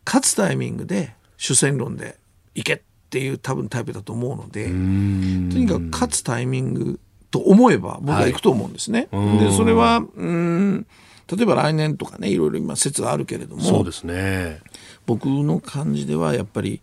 [0.07, 2.17] 勝つタイミングで主戦論で
[2.55, 2.81] いけっ
[3.11, 6.99] ていう多分タイプだと思うので、とにかく勝つタイミング
[7.35, 9.09] と思えば僕は行くと思うんですね。
[9.11, 10.87] はい、でそれはうん
[11.27, 14.61] 例えば来年とかねいろいろ今説はあるけれどもそうですね。
[15.05, 16.81] 僕の感じではやっぱり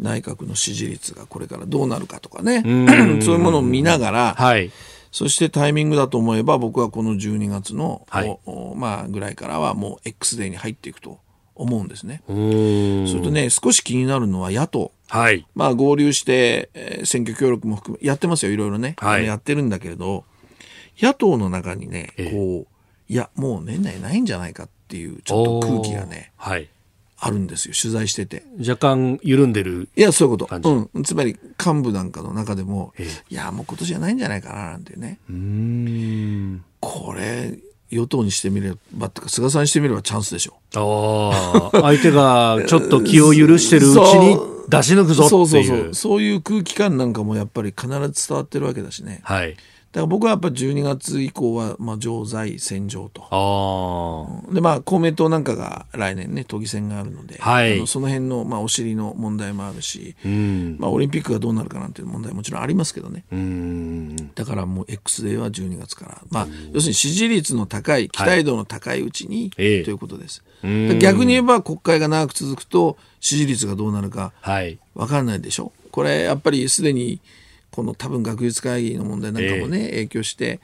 [0.00, 2.62] 内閣の支持率がこれからどうなるかとかね
[3.22, 4.72] そういうものを見ながら、はい、
[5.12, 8.38] そしてタイミングだと思えば僕はこの12月の、はい、
[8.74, 11.20] まあ、ぐらいからはもう X デーに入っていくと
[11.54, 12.22] 思うんですね。
[12.26, 14.92] それとね少し気になるのは野党。
[15.08, 20.24] はい、まあ合流して、えー、選挙協力も含めやってますよいろいろね、はい、やってるんだけれど
[20.98, 26.66] 野党の中にねこういやもう年内ないんじゃないかっていうちょっと空気がね、はい、
[27.18, 28.42] あるんですよ取材してて。
[28.58, 32.94] 若干緩んでるいやそういうこと、うん、つまり幹部なんかの中でも
[33.28, 35.18] いやもう今年じゃないんじゃないかななんてね。
[35.28, 36.64] うん。
[36.80, 37.58] これ
[37.92, 45.38] 与党にしてみればってか菅さんにしてみればチャンスでしょああ 相手がちょっと気を許してるうちに出し抜くぞっていう。
[45.38, 45.94] そうそうそう。
[45.94, 49.20] そういう空気感なんかもやっぱり必ず伝わってるわけだしね。
[49.22, 49.50] はい。
[49.50, 49.56] だ
[49.94, 53.22] から僕はやっぱ12月以降は、まあ、常在戦場と。
[54.52, 63.24] で、まあ、公明党なんかが来年ね、都議選があるので、はい、あのその辺の、まあ、お尻の問題もあるし、うん、まあ、オリンピックがどうなるかなんていう問題ももちろんありますけどね。
[64.34, 66.22] だからもう X デーは12月から。
[66.30, 70.42] まあ、要するに支持率の高い、期待度の高いうちに、はい、ということです。
[71.00, 74.32] 逆に言えば国会が長く続くと支持率がどうなるか
[74.94, 75.72] 分からないでしょ？
[75.90, 77.20] これやっぱりすでに
[77.72, 80.60] この多分学術会議の問題なんかもね、えー、影響して、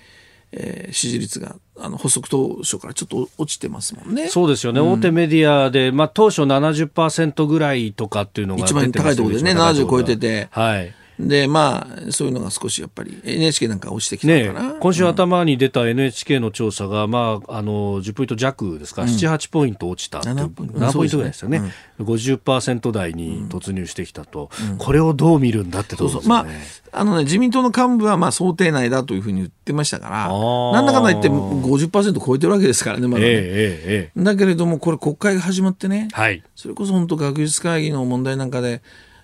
[0.52, 4.28] えー、支持率があの発足当初からちょっと落ちてますもんね。
[4.28, 10.48] そうですよね、うん、大手メディアで、まあ、当初70%ぐらいとかっていうのが一番高いところでね、70超えてて。
[10.50, 21.62] はいでまあそういうのが少しやっぱり NHK なんか落ちてきたかな、ね、今週頭に出た NHK の調査が、うん、まあ、あの10ポイント弱ですか、うん、78ポイント落ちた7ポイント ,7 ポイントぐらいですよね、
[21.98, 26.28] うん、50%台に突入してきたと、うん、これをどう見るんだってところですね。
[26.28, 26.46] まあ
[26.90, 38.82] あのね、自民党の幹部はまあ想定内だというふうに言ってましたから、なんだかんだ言って50%超えてるわけですからね、まだね、えーえー、だけれども、これ、国会が始まってね、はい、それこそ本当、学術会議の問題なんかで、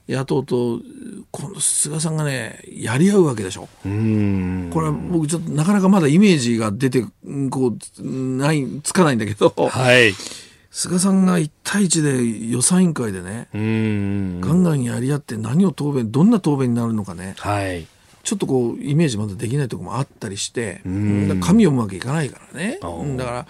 [0.08, 0.80] 野党と
[1.30, 3.68] この菅さんがねやり合うわけでしょ。
[3.82, 7.04] これは僕ちょっとなかなかまだイメージが出て
[7.50, 10.12] こうないつかないんだけど、はい、
[10.70, 17.86] 菅さんが1対1で予算委員会でねガンガンやり合って何を答弁どんな答弁になるのかね、はい、
[18.22, 22.78] ちょっとこうイメージまだできないところもあったりして紙を読むわけいかないからね。
[23.16, 23.46] だから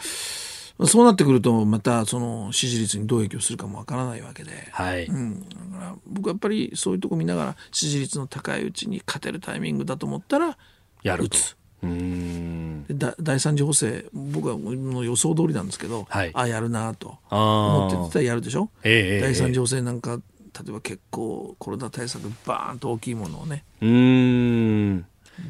[0.87, 5.07] そうなってくるとまたその支持率にどう影響するかもわからないわけで、はい。
[5.07, 10.59] うん、だから僕はやっぱりそういうとこ見ながら支持率の高いうちに勝てるタイミングだと思ったら
[11.03, 11.57] やるつ。
[11.83, 12.87] うん。
[12.89, 20.23] 第三次補正僕はの予想通りなんですけど、はい、あやるなと思ってたらやるでしょ、えー、第三次補正なんか例
[20.69, 23.65] えば結構コロナ対策バーンと大きいものをね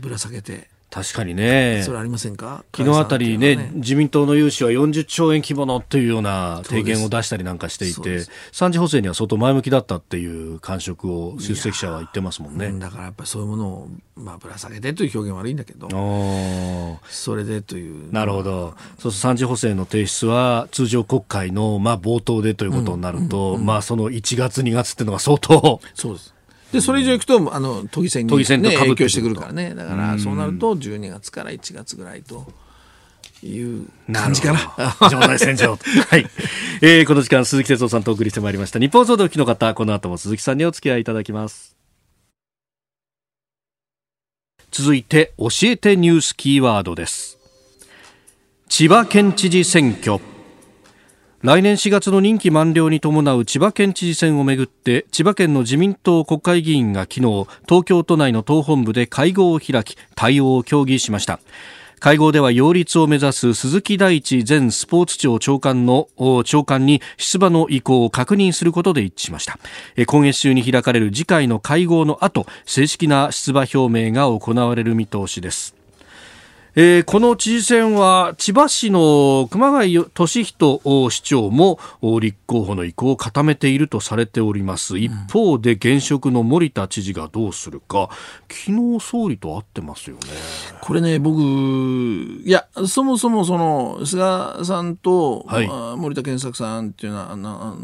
[0.00, 1.82] ぶら下げて確かにね。
[1.84, 2.64] それありませんか？
[2.72, 8.20] 昨日あたりね、ね自民党の融資は40兆円規模のというような提言を出したりなんかしていて、
[8.52, 12.70] 三次補正には相当前向きだったっていう感触を出席者は言ってますもんね。
[12.78, 15.88] だからやっぱりそういうものを、まあ、ぶら下げてという表現悪いんだけど、
[17.08, 18.12] それでという。
[18.12, 18.70] なるほど。
[18.70, 25.80] そうすると三次補正の提出は通常国会の、まあ、冒頭でということになると、うんうんうん、まあ、その1月、2月っていうのが相当。
[25.94, 26.33] そうです。
[26.74, 28.44] でそれ以上いくとあの都議選に、ね、
[28.76, 32.46] 影響してくるからねだからそうなると12月から1月ぐらいと。
[33.42, 34.96] いう感じかな。
[35.10, 35.76] 場内戦場。
[35.76, 36.26] はい。
[36.80, 38.78] えー、この時間、鈴木哲夫さんとお送りしてまいりました。
[38.78, 41.76] 日本総動機の方、この後も鈴木さんにお付き合いいただきます。
[44.70, 47.36] 続いて、教えてニュースキーワードです。
[48.70, 50.33] 千葉県知事選挙。
[51.44, 57.20] 来年4月の任期満了に伴う千葉県知事選をめぐって千葉県の自民党国会議員が昨日
[57.68, 61.40] 東京都内の党本部で会合を開き対応を協議しました。
[62.00, 66.08] 会合では擁立を目指す鈴木大地前スポーツ庁長官の
[66.46, 69.58] 長官に出馬の意向を確認することで一致しました。
[70.06, 75.83] 今月中に開かれる次回の会合の後正式な出馬表明が行われる見通しです。
[76.76, 81.78] えー、この知事選は千葉市の熊谷俊人市長も
[82.20, 84.98] 立候補の意向を固めているとされております。
[84.98, 88.08] 一方で現職の森田知事がどうするか。
[88.50, 90.22] 昨日総理と会ってますよね。
[90.80, 97.76] これね僕いやそもそもその菅さんと、はい、森田健作さんっていうのはな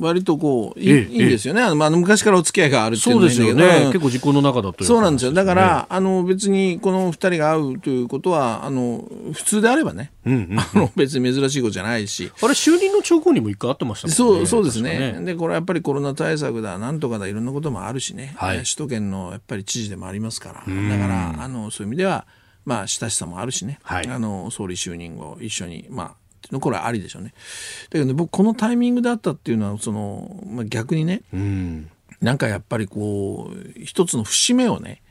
[0.00, 5.32] 割とこういい,、んですよね、まあ、昔からお付き合いがあるっていうそうですよね、結構実行の中だと、ね、そうなんですよ。
[5.32, 12.30] だから、あの別にこの二人が会うということことはあの普通であればね、うんうんうん、あの別に珍しいことじゃないし。
[12.40, 20.54] あれ就任の兆候にも一回あってましたもんねそうそうですね、ね、でこれはやっぱりコロナ対策だなんとかだいろんなこともあるしね、はい、首都圏のやっぱり知事でもありますから。
[20.54, 22.26] だからあのそういう意味では
[22.64, 26.14] まあ親しさもあるしね、はい、あの総理就任後一緒にま
[26.52, 27.32] あこれはありでしょうね。
[27.90, 35.09] だけどね僕このタイミングだったっていうのはその、まあ、逆にね、うん、なんかやっぱりこう一つの節目をねえ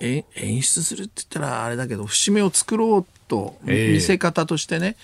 [0.00, 4.94] 演出するって言ったらあれだけど節目を作ろうと見せ方としてね、えー、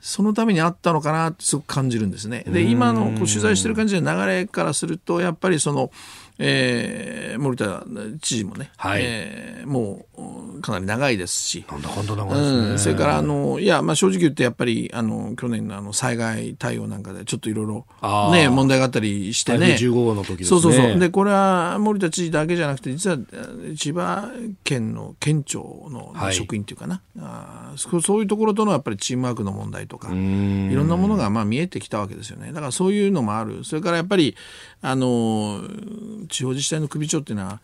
[0.00, 2.44] そのためにあったのかなってすごく感じるんですね。
[2.46, 5.90] で今のこう取材してる感じの流れからするとやっぱりその
[6.38, 7.84] えー、森田
[8.20, 17.86] 知事もね、はい、えー、もうかなり長いですし、なんだかんだ長いですね、うん、それからあのいや、まあ、正直言ってやっぱりあの去年のあの災害対応なんかでちょっといろいろ
[18.32, 20.98] ね問題があったりしてね、15号の時、ね、そうそうそう。
[20.98, 23.18] でこれは森田知事だけじゃなくて実は
[23.76, 24.30] 千葉
[24.64, 32.48] 県の県庁の職員っていうかな、はい、あそういうところとのやっぱりチームワークの問題とかいろんなものがまあ見えてきたわけですよね。
[32.52, 33.64] だからそういうのもある。
[33.64, 34.34] それからやっぱり
[34.86, 35.62] あの
[36.28, 37.60] 地方自治体の首長っていうのは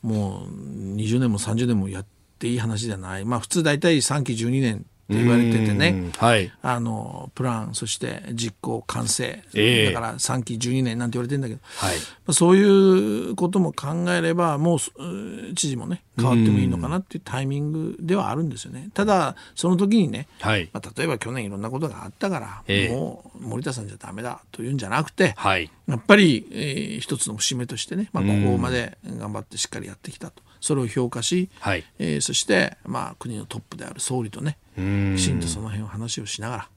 [0.00, 2.06] もう20年も30年もやっ
[2.38, 3.26] ていい話じゃない。
[3.26, 18.90] まあ普通大体3期12年って言われててね、はい、あのプランそして実行完成、えー、だから3期12年なんて言われてるんだけど、はい、まあ、そういうことも考えればもう知事もね変わってもいいのかなっていうタイミングではあるんですよね。
[18.94, 30.42] ただその時にね、はい、まあ、例えば去年いろんなことがあったから、えー、もう森田さんじゃダメだというんじゃなくて、はい、やっぱり、えー、一つの節目としてね、まあ、ここまで頑張ってしっかりやってきたと。
[30.62, 36.68] それを評価し、はい、えー、そして、まあ、国のトップである総理とねきちんとその辺を話をしながら。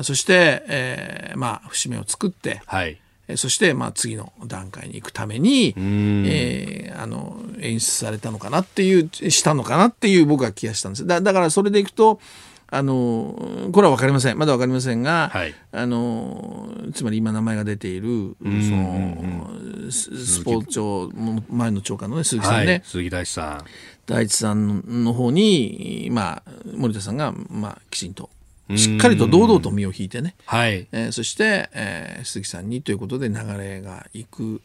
[0.00, 3.00] あそして、えー、まあ節目を作って、はい。
[3.36, 11.06] そして、まあ、次の段階に行くために、えー、あの演出されたのかなっていうしたのかなっていう僕は気がしたんです。
[11.06, 12.20] だだからそれでいくと
[12.70, 14.38] あのこれは分かりません。
[14.38, 21.10] まだ分かりませんが、はい、あのつまり今名前が出ているそのスポーツ庁
[21.48, 23.64] 前の長官の、ね、鈴木さんね、はい、鈴木大地さん。
[24.06, 26.42] 大地さんの方に、まあ、
[26.74, 28.30] 森田さんが、まあ、きちんと
[28.74, 30.86] しっかりと堂々と身を引いてね、はい。
[30.92, 34.60] えー、そして、えー、鈴木さんにということで流れがいく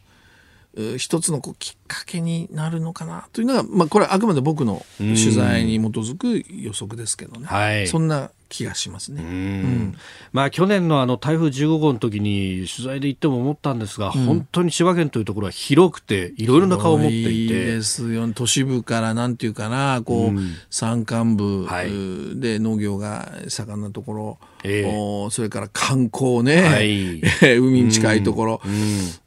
[0.98, 9.22] 一つのこうきっかけになるのかなというのが、まあ、これはあくまで僕の取材に基づく予測ですけどね、はい、そんな気がしますね。
[9.22, 9.96] うん、
[10.32, 17.54] まあ去年のあの台風15号の時に取材で行っても思ったんですが、うん、本当に千葉県というところは広くていろいろな顔を持っていて。
[17.54, 18.12] です。
[18.12, 21.66] よ都市部からなんていうかなこう、うん、山間部
[22.36, 27.20] で農業が盛んなところ、えー、それから観光ね、はい、
[27.58, 28.60] 海に近いところ、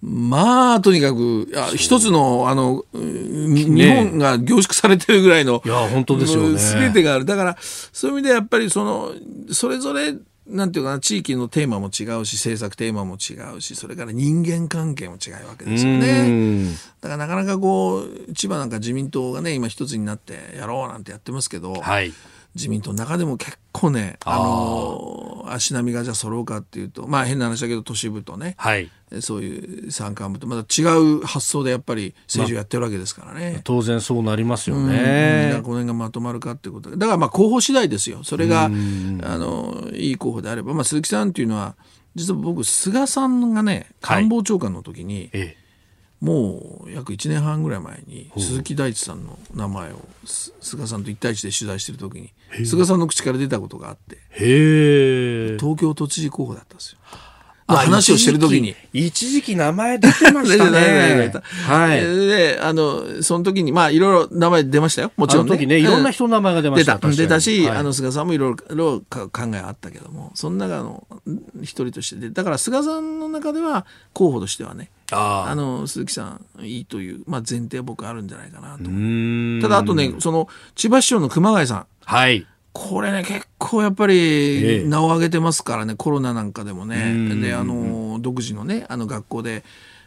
[0.02, 6.58] まあとにかく一つのあの日本が凝縮されてるぐらいの、いや本当ですよね。
[6.58, 7.26] 全てがある。
[7.26, 9.12] だからそういう意味でやっぱりその
[9.52, 10.16] それぞれ
[10.48, 16.72] なんていうかな地域のテーマも違うし政策テーマも違うしそれから人間関係も違うわけですよね。
[17.02, 22.14] だからなかなかこう千葉なんか自民党がね今一つになってやろうなんてやってますけど、はい、
[22.56, 28.90] 自民党の中でも結構ねあの足並みがじゃあ揃うかっていうとまあ変な話だけど都市部とね、はい、
[29.22, 38.24] そういう山間部とまた違う発想でやっぱり政治をやってるわけですからね、まあ、当然そうなりますよね、うん、この辺がまとまるかっていうことだからまあ候補次第ですよ。
[38.24, 41.76] それがあのいい候補であれば、まあ、鈴木さんっていうのは
[42.16, 45.56] 実は僕菅さんがね官房長官の時に、はい、
[46.20, 54.18] もう約1年半ぐらい前に鈴木大地さんの名前を菅さんと一対一で取材してる時に菅さんの口から出たことがあって
[55.60, 57.00] 東京都知事候補だったんですよ。
[57.76, 58.76] 話をしてる時に。
[58.94, 61.32] 一時期名前出てましたね。
[61.68, 62.02] はい。
[62.02, 65.12] で、あの、その時に、まあ、いろいろ名前出ましたよ。
[65.18, 65.58] もちろん、ね。
[65.58, 66.96] 時ね、いろんな人の名前が出ました。
[66.96, 67.10] 出た。
[67.10, 71.06] 出たし、はい、あの、菅さんもいろいろ考えあったけども、その中の
[71.62, 78.84] 一人としてで、だから菅さんの中では候補としてはね、あの鈴木さんいいという、まあ、前提は僕あるんじゃないかなと
[79.62, 82.46] ただあとねその千葉市長の熊谷さんはい
[82.78, 87.42] これね結構やっぱり名を上げてますからね、コロナなんかでもね。
[87.42, 89.64] であの独自のねあの学校で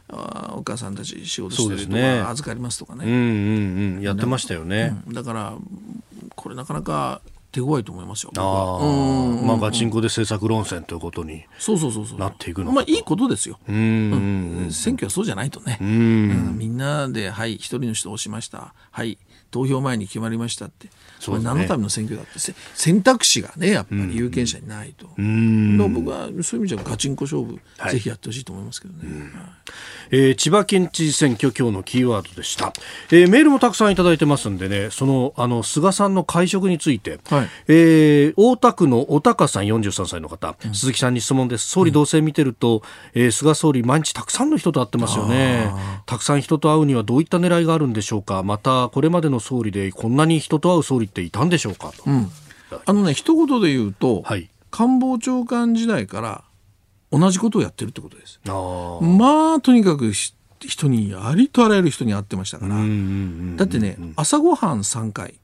[0.08, 5.54] あお母さんたち仕事してるとか、ね、預かりますとかね、うんうんうん、やってましたよね、うん、だから
[6.34, 7.20] これなかなか
[7.52, 8.32] 手強いと思いますよ。
[8.36, 12.18] あうんまあガチンコで政策論戦ということにそうそうそうそう。
[12.18, 13.58] なっていくのまあいいことですよ。
[13.68, 15.78] うん、選挙はそうじゃないとね。
[15.80, 18.72] うん、みんなではい一人の人を押しました。
[18.92, 19.18] はい
[19.50, 20.88] 投票前に決まりましたって
[21.20, 22.38] それ何のための選挙だって
[22.74, 29.32] 選択肢がねやっぱり有権者にないと、うん、僕はそういう意味じゃガチンコ勝負、はい、ぜひやってほしいと思いますけどね、うん、
[30.10, 32.72] えー、千葉県知事選挙今日のキーワードでした、
[33.12, 41.68] えー、メールもたくさんいただいてますんでねそのあの菅さんの会食について、はい、えー、大田区の小高さん43歳の方、うん、鈴木さんに質問です。
[41.68, 42.82] 総理同棲見てると、
[43.14, 45.70] うん、えー、菅総理毎日たくさんの人と会ってますよね。
[46.06, 48.42] たくさん人と会うにはどういった狙いがあるんでしょうか。
[48.42, 52.30] またこれまでの総理でこんなに人と会う総理っていたんでしょうか、うん、
[52.86, 56.44] あのね一言で言うと、はい、官房長官時代から
[57.10, 58.40] 同じことをやってるってことです。
[58.46, 62.76] まあとにかく人にありとあらゆる人に会ってましたから。
[63.56, 65.34] だってね朝ごはん3回。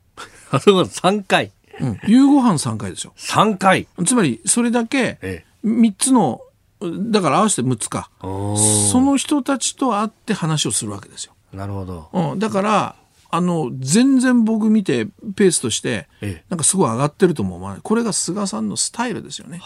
[0.51, 1.51] 朝ごはん3 回、
[1.81, 3.89] うん、夕ごはん3回ですよ3回？
[4.07, 6.41] つまりそれだけ3つの
[6.81, 11.33] だから合わせて6つかその人たちと会って話をするわけですよ。
[11.53, 12.97] なるほど、うん、だから
[13.37, 15.07] あの全然僕見て
[15.37, 16.09] ペースとして
[16.49, 17.81] なんかすごい上がってるとも思わない。
[17.83, 19.61] これが菅さんのスタイルですよね。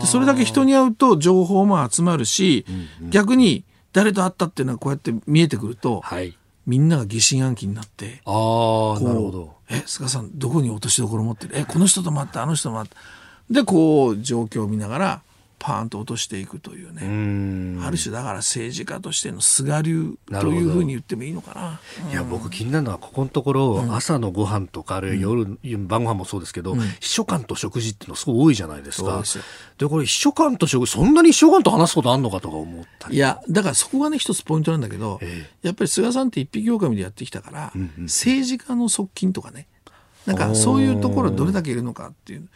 [0.00, 6.36] でそれだけ人に会うと情報も集まるし、うんうん、逆に誰と会ったっていうのはこうやって見えてくると、はい、
[6.66, 9.54] みんなが疑心暗鬼になってあなるほど。
[9.68, 11.58] え菅さんどこに落としどころ持ってる？
[11.58, 12.96] えこの人と待ってあの人と待って
[13.52, 15.22] でこう状況を見ながら
[15.60, 17.84] パーンと落としていくというね。
[17.84, 29.22] ある種だから政治家としての菅流というふうに言ってもいいのかな、いや僕気になるのはここのところ、うん、朝のご飯とかあるいは夜、うん、晩ご飯もそうですけど、うん、秘書官と食事っていうのすごい多いじゃないですか。
[29.76, 39.66] でこれ秘書官と食事そんなに秘書官と話すことあるのかとか思ったいやだからそこがね一つポイントなんだけど、ええ、やっぱり菅さんって一匹狼でやってきたから、うんうん、政治家の側近とかね。
[40.26, 42.48] なんかそういうところどれだけいるのかっていう。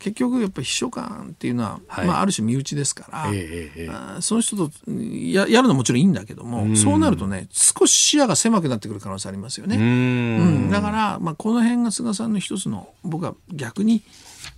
[0.00, 9.76] 結局やっぱり秘書官っていうのは、はい、まあ、ある種身内ですから、えええ、その人とややるのはもちろんいいんだけどもそうなるとね少し視野が狭くなってくる可能性ありますよね。
[9.76, 14.02] うん、だから、まあ、この辺が菅さんの一つの僕は逆に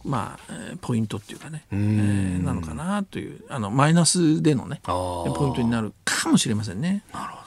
[0.04, 7.04] まあ、ポイントっていうかね、えー、なのかなというあのマイナスでのねポイントになるかもしれませんね。
[7.12, 7.42] なるほど。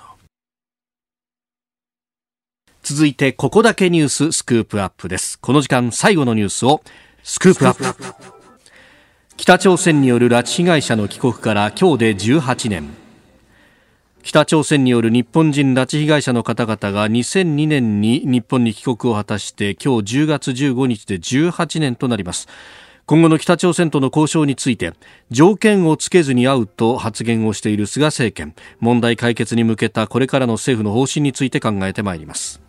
[2.83, 5.39] 続いてここだけニューススクープアップです。
[5.39, 6.81] この時間最後のニュースを
[7.27, 8.13] スクープアップ。
[9.35, 12.87] 北朝鮮による拉致被害者の帰国から今日で18年。
[14.21, 22.47] 北朝鮮による日本人拉致被害者の方々が2002年に日本に帰国を果たして今日10月15日で18年となります。
[23.07, 24.93] 今後の北朝鮮との交渉について
[25.31, 28.53] 条件をつけずに会うと発言をしている菅政権。
[28.79, 32.64] 問題解決に向けたこれからの政府の方針について考えてまいります。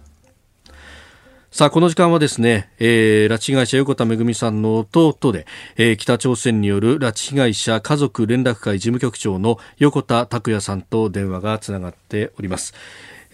[1.57, 5.47] さあ、この時間はですね、えー、拉致被害者横田めぐみさんの弟で、
[5.79, 12.75] えー、北朝鮮による拉致被害者家族連絡会事務局長の横田拓也さんと電話がつながっております。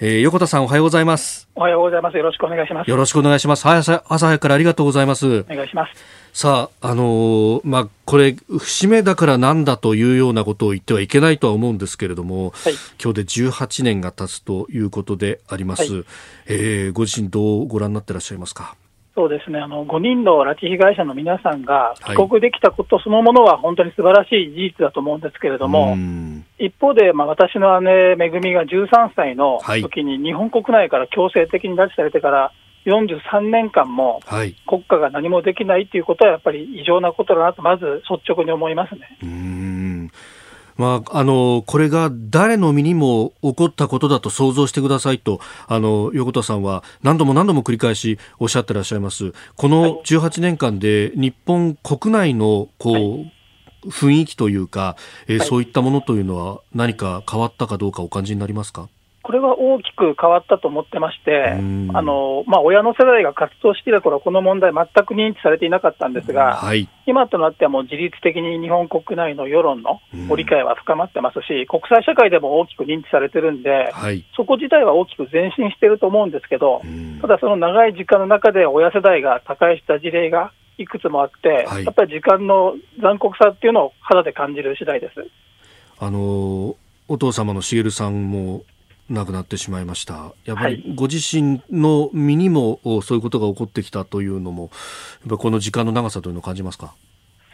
[0.05, 1.48] えー、横田さんおはようございます。
[1.55, 2.16] おはようございます。
[2.16, 2.90] よろしくお願いします。
[2.90, 3.68] よろしくお願いします。
[3.68, 5.44] 朝朝早くからありがとうございます。
[5.48, 5.92] お願いします。
[6.32, 15.82] さあ、あのー、まあ、これ、節目だからなんだというようなことを言ってはいけないとは思うんですけれども、はい、今日で18年が経つということであります。
[15.94, 16.05] はい、
[16.48, 18.74] えー、ご自身どうご覧になってらっしゃいますか？
[19.14, 19.58] そうですね。
[19.58, 25.96] あの5人の拉致被害者の皆さんが帰国できたことそのものは本当に素晴らしい事実だと思うんですけれども、
[26.58, 32.52] 一方で、まあ、私の姉、めぐみが13歳の時に日本国内から強制的に拉致されてから、
[32.86, 34.20] 43年間も
[34.66, 39.18] 国家が何もできないということは、やっぱり異常なことだなと、まず率直に思いますね。
[39.22, 40.10] うん
[40.77, 49.33] まあ、あのこれが誰の身にも起こったことだと想像してくださいとあの横田さんは何度も何度も繰り返しおっしゃってらっしゃいます。
[49.57, 53.33] この18年間で日本国内のこう、はい、
[53.87, 54.97] 雰囲気というか、
[55.27, 58.89] えーはい、そういったものというのは何か変わったかどうかお感じになりますか？
[59.33, 76.83] これは大きく変わったと思ってまして、あのまあ、親の世代が活動していた頃この問題、全く認知されていなかったんですが、はい、今となってはもう自律的に日本国内の世論のご理解は深まってますし、国際社会でも大きく認知されてるんで、はい、そこ自体は大きく前進していると思うんですけど、
[77.22, 85.26] ただその長い時間の中で親世代が他界した事例がいくつもあって、やっぱり時間の残酷さっていうのを肌で感じる次第です。
[85.99, 86.76] あの
[87.09, 88.62] お父様の茂さんも
[89.12, 90.32] 亡くなってしまいました。
[90.44, 94.70] やっぱりご自身の身にもそういうことが起こってきたというのも
[95.20, 96.94] やっぱこの時間の長さというのを感じますか？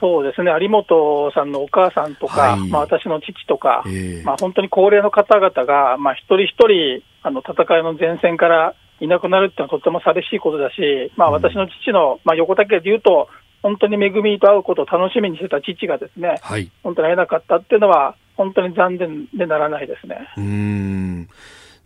[0.00, 13.28] そうですね、有本さんのお母さんとか、はい、まあ、私の父とか、えー、まあ、本当に高齢の方々が、まあ、一人一人あの戦いの前線からいなくなるっていうのはとても寂しいことだし、まあ、私の父の、まあ、横田家でいうと、
[13.60, 20.16] 本当に恵みと会うことを楽しみにしてた父がですね、はい、本当に会えなかったっていうのは、本当に残念でならないですね。
[20.38, 21.28] うん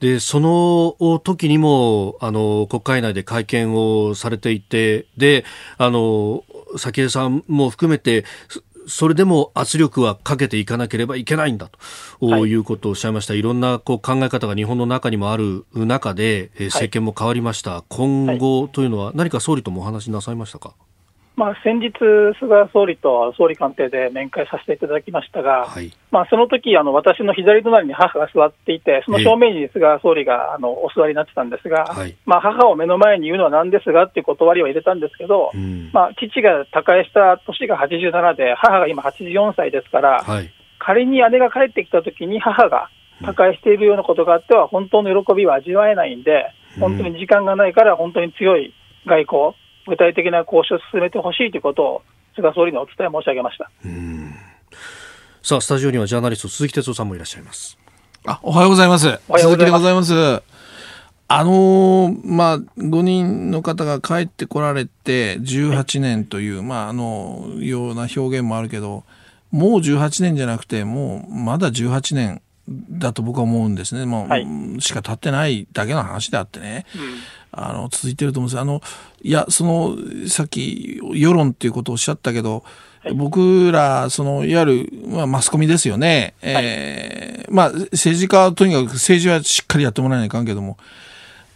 [0.00, 5.44] で、その時にも、あの、国会内で会見をされていて、で、
[5.78, 6.44] あの、
[6.76, 8.24] 早紀江さんも含めて、
[8.88, 11.70] それでも圧力はかけていかなければいけないんだ
[12.18, 13.34] と、はい、いうことをおっしゃいました。
[13.34, 17.84] いろんなこう考え方が日本の中にもある中で、政権も変わりました。
[17.88, 20.74] 今後というのは何か総理ともお話しなさいましたか？
[21.34, 21.92] まあ、先日、
[22.38, 42.90] 菅総理と総理官邸で面会させていただきましたが、はい、まあ、その時あの私の左隣に母が座っていて、その正面に菅総理があのお座りになってたんですが、はい、まあ、母を目の前に言うのはなんですがっていう断りを入れたんですけど、うん、まあ、父が他界した年が87で、母が今84歳ですから、はい、仮に姉が帰ってきた時に母が
[43.24, 48.74] 他界しているようなことがあっては、本当の喜びは味わえないんで、本当に時間がないから、本当に強い
[49.06, 52.02] 外交、具体的な交渉を進めてほしいということを、
[52.34, 53.70] 菅総理にお伝え申し上げました
[55.42, 57.78] さあ、スタジオにはジャーナリスト、鈴木哲夫さんもいらっしゃいます。
[58.24, 59.20] あおはようございます。
[59.38, 60.42] 鈴木でございます。
[61.34, 69.04] あのー、まあ、5人の方が帰ってこられて18年という、まあ、あの、ような表現もあるけど、
[69.50, 74.06] もう18年じゃなくて、もうまだ18年だと僕は思うんですね。
[74.06, 74.46] もう、はい、
[74.78, 76.86] しか経ってないだけの話であってね。
[76.94, 77.00] うん
[77.52, 78.80] あの、続いてると思うんですあの、
[79.22, 79.96] いや、その、
[80.28, 82.64] さっき、世論っていうことをおっしゃったけど、
[83.00, 86.34] はい、僕ら、その、いわゆる、まあ、マスコミですよね。
[86.42, 90.78] はい、えー、まあ、政治家はとにかく政治はしっかりやってもらわないかんけども、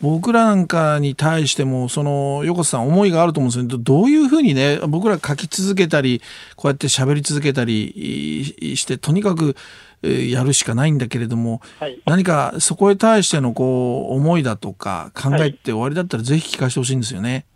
[0.00, 6.20] 僕らなんかに対しても、その、横田さん思いがあると思うんですけど、どういうふうにね、僕ら書き続けたり、
[6.54, 9.56] こうやって喋り続けたりして、とにかく、
[10.02, 17.46] やるしかないんだけれども、はい、何かそこへ対してのこう思いだとか考えって終わりだったらぜひ聞かせてほしいんですよね。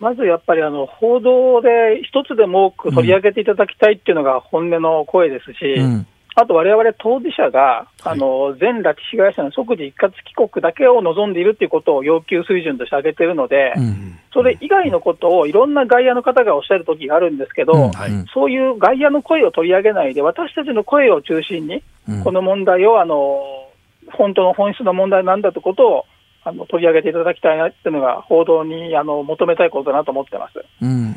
[0.00, 17.90] まずやっぱりあの報道で一つでも多く取り上げていただきたいっていうのが本音の声ですし、うん、あと、われわれ当事者が、あの全拉致被害者の即時一括帰国だけを望んでいるということを要求水準として挙げているので、うん、それ以外のことをいろんな外野の方がおっしゃるときがあるんですけど、
[18.32, 21.82] そういう外野の声を取り上げないで、私たちの声を中心に、
[22.24, 23.68] この問題をあの
[24.10, 26.04] 本当の本質の問題なんだということを
[26.44, 30.64] あの取り上げていただきたいなっていうのが、報道にあの求めたいことだなと思ってます。
[30.80, 31.08] うんうんうんう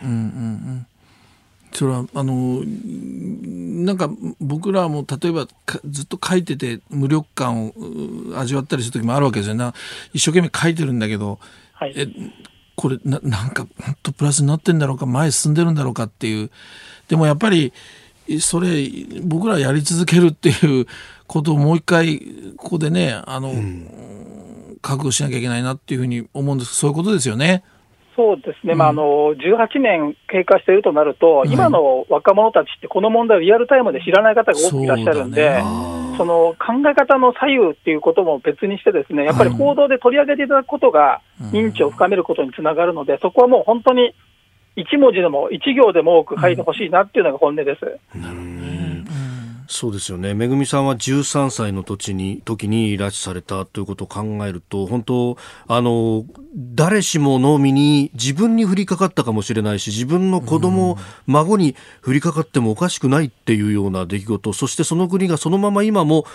[0.82, 0.88] ん
[1.76, 4.10] それはあのなんか
[4.40, 5.48] 僕らも例えば
[5.90, 7.74] ずっと書いてて無力感を
[8.38, 9.72] 味わったりする時もあるわけですよね。
[10.14, 11.40] 一生懸命書いてるんだけど、
[11.74, 12.08] はい、え
[12.76, 16.50] これななんか本当プラスになってんだろうか前進んでるんだろうかっていう。
[17.10, 17.74] でもやっぱり
[18.40, 18.90] それ
[19.22, 20.88] 僕らやり続けるっていう
[21.28, 22.22] ことをもう一回
[22.56, 26.76] ここでねあの、うん、覚悟しなきゃいけないなっていうふうに思うんです。
[26.76, 27.64] そういうことですよね。
[28.16, 35.62] そうですね、うん、まあ、あの18年経過しているとなると、今の若者たちって、この問題をリアルタイムで知らない方が多くいらっしゃるんで、
[36.18, 44.14] そ、ね、の考え方の左右っていうことも別にして、ですねやっぱり報道で取り上げていただくことが、認知を深めることにつながるので、そこはもう本当に
[44.78, 48.00] 1文字でも1行でも多く書いてほしいなっていうのが本音です。
[48.16, 48.75] うん
[49.68, 50.34] そうですよね。
[50.34, 55.38] めぐみさんは13歳の時に、時に拉致されたということを考えると、本当、
[55.68, 66.26] あの、誰しもの身に自分に降りかかったかもしれないし、自分の子供、孫に降りかかってもおかしくないっていうような出来事、そしてその国がそのまま今も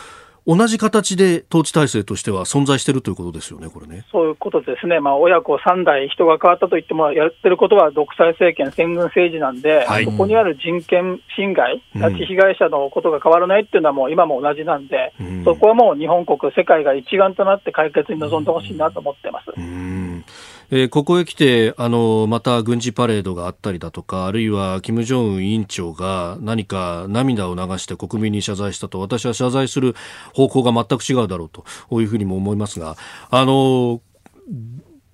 [0.51, 4.05] 同じ形で統治体制としては存在しているということですよね、これね。
[4.11, 19.53] そういうことですね、まあ、親子3代、人が変わったといっても、やってることは独裁政権、戦軍政治なんで、はい、そこにある人権侵害、拉致被害者のことが変わらないっていうのは、もう今も同じなんで、うん、そこはもう日本国、世界が一丸となって解決に臨んでほしいなと思ってます。
[19.57, 20.24] うん
[20.73, 29.97] えー、ここへ来てあのまた軍事パレードがあったりだとかあるいは金正恩委員長が何か涙を流して国民に謝罪したと私は謝罪する
[30.33, 31.64] 方向が全く違うだろうと
[32.01, 32.97] いうふうにも思いますが
[33.31, 34.01] あの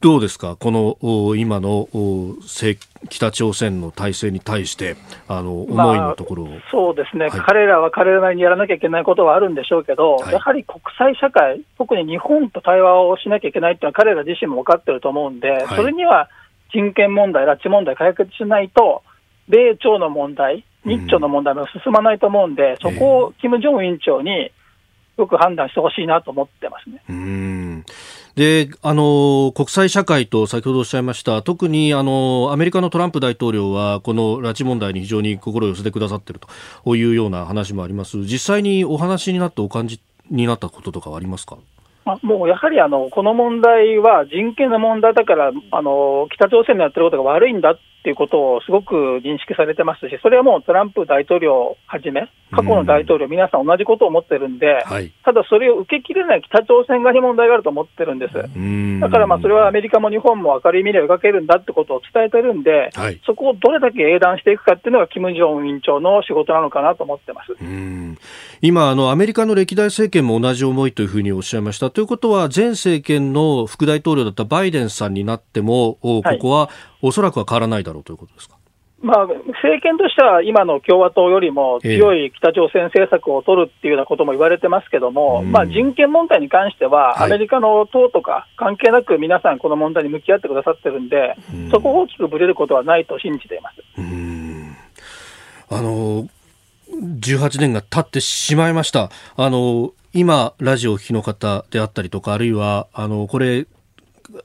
[0.01, 1.88] どうですか、この今の
[3.09, 16.28] 北朝鮮の体制に対して、あの思いのところを、まあ、そうですね、はい、彼らは彼らなりにやらなきゃいけないことはあるんでしょうけど、はい、やはり国際社会、特に日本と対話をしなきゃいけないっていうのは、彼ら自身も分かってると思うんで、はい、それには
[16.72, 19.03] 人権問題、拉致問題解決しないと、
[19.49, 24.53] 米朝の問題、日朝の問題も進まないと思うんで、そこを金正恩委員長に、
[25.16, 27.03] よく判断してほしいなと思ってますね。
[27.09, 27.84] うん
[28.37, 36.41] であの国際社会と先ほどおっしゃいました特にあのアメリカのトランプ大統領はこの拉致問題に非常に心を寄せてくださっている
[36.84, 38.18] というような話もあります。
[38.26, 41.57] 実際にお話になってお感じになったこととかはありますか？
[42.05, 48.95] まもうやはりあのこの問題は人権の問題だからあの、北朝鮮のやってることが悪いんだていうことをすごく
[49.25, 58.35] 認識されてますし、それはもうトランプ大統領をはじめ、過去の大統領、皆さん同じことを思ってるんで、はい、ただそれを受けきれない北朝鮮側に問題があると思ってるんです。
[59.01, 67.57] だからまあそれはアメリカも日本も明るい未来を描けるんだってことを伝えてるんで、はい、そこをどれだけ英断していくかっていうのが、キム・ジョン委員長の仕事なのかなと思ってます。
[68.63, 71.91] 今あの、アメリカの歴代政権も同じ思いというふうにおっしゃいました。
[71.91, 76.71] ということは、前政権の副大統領だったバイデンさんになっても、ここは
[77.03, 78.57] おそらくは変わらないだろうということですか？
[79.03, 91.36] まあ、政権としては今の共和党よりも強い北朝鮮政策を取るっていうようなことも言われてますけども、まあ、人権問題に関しては、アメリカの党とか関係なく皆さん、この問題に向き合ってくださってるんで、
[91.70, 93.76] そこを大きくぶれることはないと信じています。
[95.68, 96.26] あの
[96.90, 99.11] 18年が経ってしまいました。
[99.36, 103.66] あの今、ラジオを聴きの方であったりとか、あるいは、あの、これ、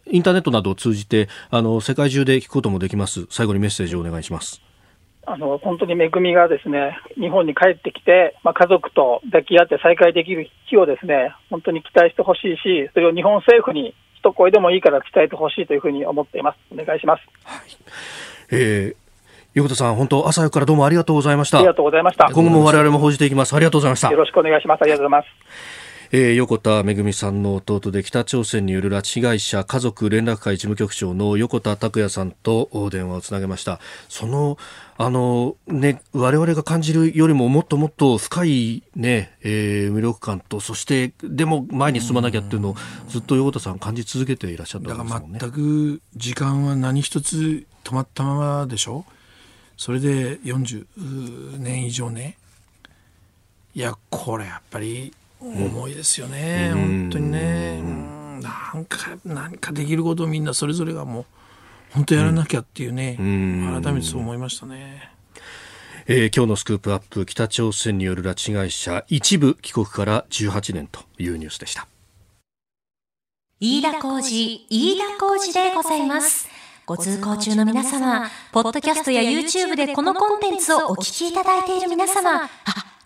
[0.05, 3.27] インターネットなどを通じてあの世界中で聞くこともできます。
[3.29, 4.61] 最後にメッセージをお願いします。
[5.25, 16.57] あの本当に恵みがですね日本に帰ってきて、まあ、家族と抱き合って再会できる日をですね本当に期待してほしいし、それを日本政府に一声でもいいから伝えてほしいというふうに思っています。
[16.71, 17.23] お願いします。
[17.43, 17.61] はい、
[18.51, 19.01] えー
[19.53, 21.57] 横田さん、本当朝からどうもありがとうございました。
[21.57, 22.31] ありがとうございました。
[22.31, 23.53] 今後も我々も報じていきます。
[23.53, 24.09] ありがとうございました。
[24.09, 24.81] よろしくお願いします。
[24.81, 25.80] ありがとうございます。
[26.13, 33.79] えー、横田めぐみさんの弟で北朝鮮による拉致被害者家族連絡会事務局長の横田拓也さんと電話をつなげました。
[34.09, 34.57] その
[34.97, 42.75] あのね我々が感じるよりももっともっと深いね、えー、無力感とそしてでも前に進まなきゃっていうのを
[43.07, 45.39] ずっと横田さん感じ続けていらっしゃったんですもんね。
[45.39, 49.05] だから全く時間は何一つ止まったままでしょ？
[49.77, 52.37] それで40年以上ね。
[53.73, 61.25] いやこれやっぱり重いですよね、うん、本当にね、うん、なんか何かできることをみんなそれぞれがもう
[61.93, 65.09] 本当やらなきゃっていうね、うん、改めてそう思いましたね。
[66.07, 71.87] えー、今日のスクープアップ北朝鮮による拉致被害者一部帰国から18年というニュースでした。
[73.59, 76.49] 飯田浩二飯田浩二でございます。
[76.85, 82.49] ご通行中の皆様ポッドキャストや YouTube でこのコンテンツをお聞きいただいている皆様あ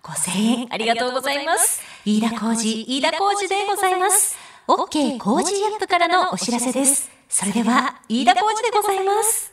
[0.06, 4.38] 5000円ありがとうございます飯田浩二、飯田浩二でございます。
[4.68, 7.10] OK 工事アップからのお知らせです。
[7.28, 9.52] それでは、飯田浩二でございます。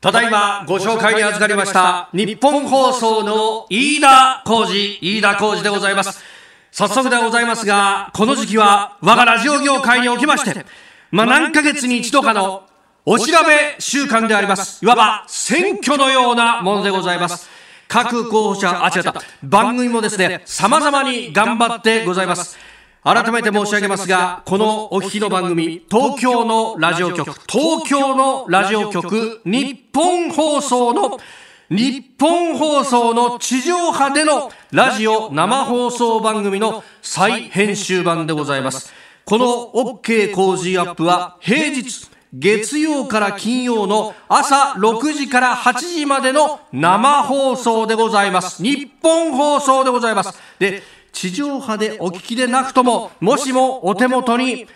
[0.00, 6.24] ただいまご紹介に預かりました日本放送の飯田浩二、飯田浩二でございます。
[6.70, 10.64] 早速でございますが、この時期は我がラジオ業界におきまして、
[11.10, 12.66] まあ、何ヶ月に一度かの
[13.04, 14.82] お調べ週間であります。
[14.82, 17.51] いわば選挙のようなものでございます。
[17.92, 22.56] 各候補者、あ、違った、番組もですね、様々に頑張ってございます。
[23.04, 31.20] 改めて申し上げますが、このお聞きの番組、東京のラジオ局、東京のラジオ局、日本放送の
[31.68, 38.92] 日本放送の地上波でのラジオ生放送番組の再編集版でございます。
[39.26, 48.62] この OK 工事アップは平日月曜から金曜の朝6時から8時までの生放送でございます。
[48.62, 50.38] 日本放送でございます。
[50.58, 54.66] で、地上波でお聞きでなくとも、もしもお手元に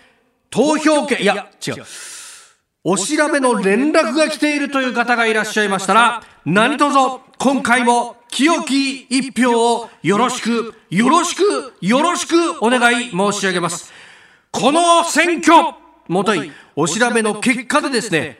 [0.51, 1.83] 投票権、いや、違う。
[2.83, 6.95] お調べの連絡が来ているという方がいらっしゃいましたら、何卒
[7.39, 13.91] 今回も清き一票をよろしく、よろしく、よろしくお願い申し上げます。
[14.51, 15.75] この選挙、
[16.07, 18.37] もとい、お調べの結果でですね、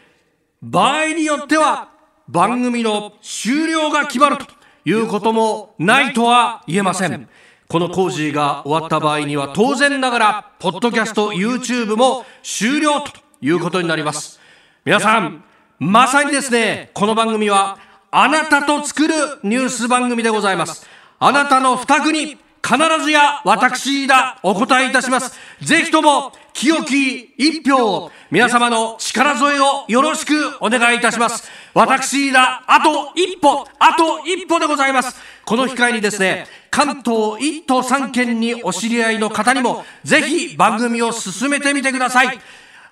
[0.62, 1.90] 場合によっては
[2.28, 4.46] 番組の終了が決まると
[4.86, 7.28] いうこともないとは言えません。
[7.68, 13.12] この工事が終わった場合には当然ながら、ポッドキャスト、YouTube も終了と
[13.42, 14.40] いうことになります。
[14.86, 15.44] 皆さん、
[15.80, 17.80] まさにですね、この番組は
[18.12, 20.88] あなたと作るニュース番組でございます。
[21.18, 25.38] あなたの負託に必ずや私だお答えいたします。
[25.62, 31.50] ぜひとも清き一票を皆様の力添えをよろしくお願いいたします。
[31.74, 35.16] 私だあと一歩、あと一歩でございます。
[35.46, 42.40] この機会にですね、関東一都三県にお知り合いの方にもぜひ番組を進めてみてください。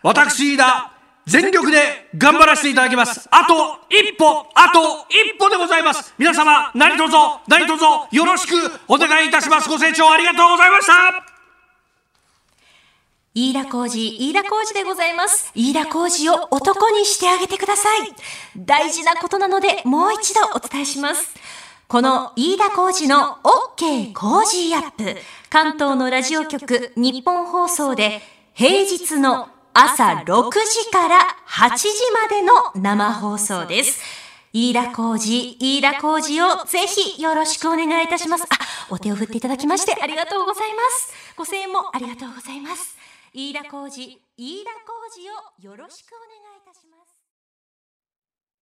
[0.03, 0.91] 私だ
[1.26, 3.28] 全力で頑張らせていただきます。
[3.32, 6.13] あと一歩、あと一歩でございます。
[6.19, 7.15] 皆様、何卒、
[7.47, 8.53] 何卒よろしく
[8.88, 9.67] お願いいたします。
[9.67, 10.93] ご清聴ありがとうございました。
[13.34, 15.51] 飯田浩二、飯田浩二でございます。
[15.55, 18.13] 飯田浩二を男にしてあげてください。
[18.55, 21.34] 大事なことなので、もう一度お伝えします。
[21.88, 23.39] この飯田浩二の
[23.78, 25.17] OK 工事アップ。
[25.49, 28.21] 関東のラジオ局日本放送で
[28.53, 31.19] 平日の朝6時から
[31.49, 34.01] 8時までの生放送です。
[34.53, 38.45] 飯田浩二、飯田浩二をぜひよろしくお願いいたします。
[38.45, 38.47] あ、
[38.89, 41.13] お手を振っていただきましてありがとうございます。
[41.36, 42.95] ご声援もありがとうございます。
[43.34, 44.93] 飯田浩二、飯田浩
[45.59, 46.45] 二をよろしくお願いします。